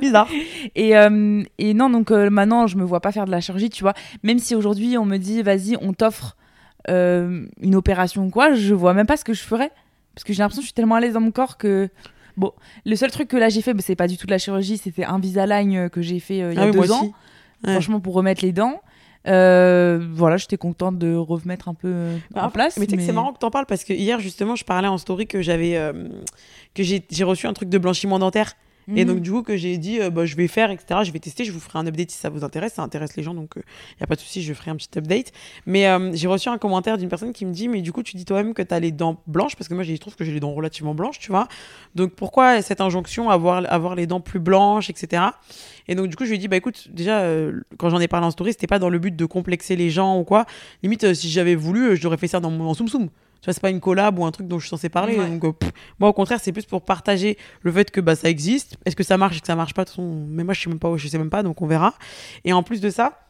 [0.00, 0.28] Bizarre.
[0.74, 3.82] Et, euh, et non, donc maintenant, je me vois pas faire de la chirurgie, tu
[3.82, 3.94] vois.
[4.22, 6.36] Même si aujourd'hui, on me dit, vas-y, on t'offre
[6.88, 9.70] une opération ou quoi, je vois même pas ce que je ferais.
[10.14, 11.88] Parce que j'ai l'impression que je suis tellement à l'aise dans mon corps que.
[12.36, 12.52] Bon,
[12.84, 14.76] le seul truc que là j'ai fait, bah, c'est pas du tout de la chirurgie,
[14.76, 17.12] c'était un Visalign que j'ai fait il y a Ah oui, deux ans.
[17.64, 18.80] Franchement, pour remettre les dents.
[19.26, 22.76] Euh, voilà, j'étais contente de remettre un peu euh, Bah, en place.
[22.78, 25.26] Mais que c'est marrant que t'en parles parce que hier justement je parlais en story
[25.26, 26.08] que j'avais euh,
[26.74, 28.52] que j'ai j'ai reçu un truc de blanchiment dentaire
[28.88, 29.14] et Mhm.
[29.14, 31.44] donc du coup que j'ai dit euh, bah, je vais faire etc je vais tester
[31.44, 34.00] je vous ferai un update si ça vous intéresse ça intéresse les gens donc il
[34.00, 35.32] y a pas de souci je ferai un petit update.
[35.66, 38.16] Mais euh, j'ai reçu un commentaire d'une personne qui me dit mais du coup tu
[38.16, 40.40] dis toi-même que t'as les dents blanches parce que moi je trouve que j'ai les
[40.40, 41.48] dents relativement blanches tu vois.
[41.94, 45.22] Donc pourquoi cette injonction avoir avoir les dents plus blanches etc
[45.88, 48.08] et donc du coup je lui ai dit bah écoute déjà euh, quand j'en ai
[48.08, 50.46] parlé en story c'était pas dans le but de complexer les gens ou quoi.
[50.82, 53.08] Limite euh, si j'avais voulu euh, je l'aurais fait ça dans mon en soum soum
[53.44, 55.28] tu vois c'est pas une collab ou un truc dont je suis censé parler Ouais.
[55.28, 58.30] donc euh, pff, moi au contraire c'est plus pour partager le fait que bah ça
[58.30, 60.54] existe est-ce que ça marche est-ce que ça marche pas de toute façon mais moi
[60.54, 61.92] je sais même pas je sais même pas donc on verra
[62.46, 63.20] et en plus de ça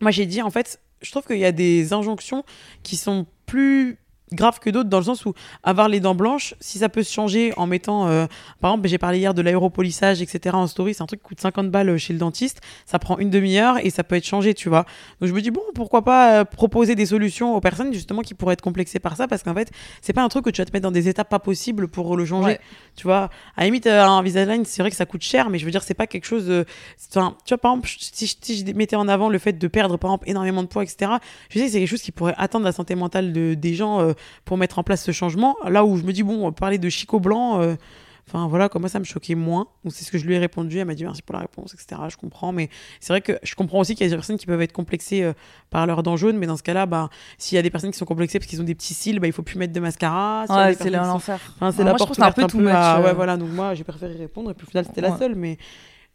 [0.00, 2.44] moi j'ai dit en fait je trouve qu'il y a des injonctions
[2.84, 3.98] qui sont plus
[4.32, 7.12] graves que d'autres dans le sens où avoir les dents blanches si ça peut se
[7.12, 8.26] changer en mettant euh,
[8.60, 11.40] par exemple j'ai parlé hier de l'aéropolissage etc en story c'est un truc qui coûte
[11.40, 14.68] 50 balles chez le dentiste ça prend une demi-heure et ça peut être changé tu
[14.68, 14.84] vois
[15.20, 18.34] donc je me dis bon pourquoi pas euh, proposer des solutions aux personnes justement qui
[18.34, 19.70] pourraient être complexées par ça parce qu'en fait
[20.02, 22.16] c'est pas un truc que tu vas te mettre dans des étapes pas possibles pour
[22.16, 22.60] le changer Ouais.
[22.96, 23.24] tu vois
[23.56, 25.70] à la limite euh, un Invisalign c'est vrai que ça coûte cher mais je veux
[25.70, 26.64] dire c'est pas quelque chose de...
[27.10, 29.68] enfin, tu vois par exemple si je, si je mettais en avant le fait de
[29.68, 31.12] perdre par exemple énormément de poids etc
[31.50, 34.00] je sais que c'est quelque chose qui pourrait atteindre la santé mentale de, des gens
[34.00, 34.12] euh,
[34.44, 37.20] pour mettre en place ce changement là où je me dis bon parler de Chico
[37.20, 37.74] blanc euh,
[38.30, 39.68] Enfin voilà, comme moi ça me choquait moins.
[39.84, 40.76] Donc c'est ce que je lui ai répondu.
[40.78, 41.98] Elle m'a dit merci pour la réponse, etc.
[42.10, 42.68] Je comprends, mais
[43.00, 45.22] c'est vrai que je comprends aussi qu'il y a des personnes qui peuvent être complexées
[45.22, 45.32] euh,
[45.70, 47.96] par leurs dents jaunes, mais dans ce cas-là, bah, s'il y a des personnes qui
[47.96, 50.44] sont complexées parce qu'ils ont des petits cils, bah, il faut plus mettre de mascara.
[50.50, 51.40] Ouais, c'est qui sont- l'enfer.
[51.56, 53.04] Enfin, c'est Ouais, la porte un peu peu much, à- euh.
[53.04, 53.38] Ouais, voilà.
[53.38, 54.50] Donc moi, j'ai préféré répondre.
[54.50, 55.18] Et puis au final, c'était la Ouais.
[55.18, 55.34] seule.
[55.34, 55.56] Mais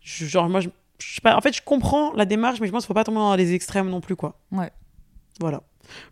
[0.04, 1.36] je- genre, moi, je, je sais pas.
[1.36, 3.56] En fait, je comprends la démarche, mais je pense qu'il faut pas tomber dans les
[3.56, 4.40] extrêmes non plus, quoi.
[4.52, 4.70] Ouais.
[5.40, 5.64] Voilà.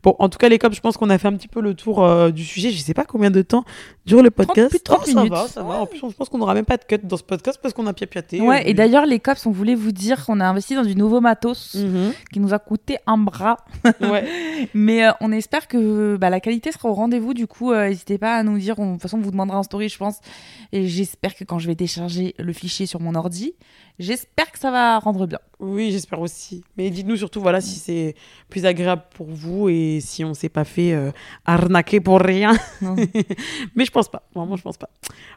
[0.03, 1.73] Bon, en tout cas, les cops, je pense qu'on a fait un petit peu le
[1.73, 2.71] tour euh, du sujet.
[2.71, 3.63] Je sais pas combien de temps
[4.05, 4.69] dure le podcast.
[4.69, 5.31] plus de 30 Oh, ça minutes.
[5.33, 5.75] va, ça va.
[5.81, 7.85] En plus, je pense qu'on n'aura même pas de cut dans ce podcast parce qu'on
[7.87, 8.41] a piapiaté.
[8.41, 10.95] Ouais, Euh, et d'ailleurs, les cops, on voulait vous dire qu'on a investi dans du
[10.95, 12.13] nouveau matos Mhm.
[12.33, 13.57] qui nous a coûté un bras.
[14.01, 14.25] Ouais.
[14.73, 17.33] Mais euh, on espère que bah, la qualité sera au rendez-vous.
[17.33, 18.79] Du coup, euh, n'hésitez pas à nous dire.
[18.79, 20.17] On- De toute façon, on vous demandera en story, je pense.
[20.71, 23.53] Et j'espère que quand je vais télécharger le fichier sur mon ordi,
[23.99, 25.39] j'espère que ça va rendre bien.
[25.59, 26.63] Oui, j'espère aussi.
[26.77, 28.15] Mais dites-nous surtout voilà si c'est
[28.49, 31.11] plus agréable pour vous et si on s'est pas fait euh,
[31.45, 32.53] arnaquer pour rien.
[32.81, 32.95] Non.
[33.75, 34.23] Mais je pense pas.
[34.33, 34.89] Vraiment, je pense pas.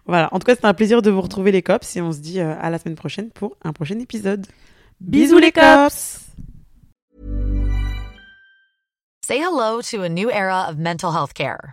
[0.07, 0.29] Voilà.
[0.33, 2.41] En tout cas, c'était un plaisir de vous retrouver les cops et on se dit
[2.41, 4.47] euh, à la semaine prochaine pour un prochain épisode.
[5.01, 6.21] Bisous, les cops
[9.27, 11.73] Say hello to a new era of mental health care.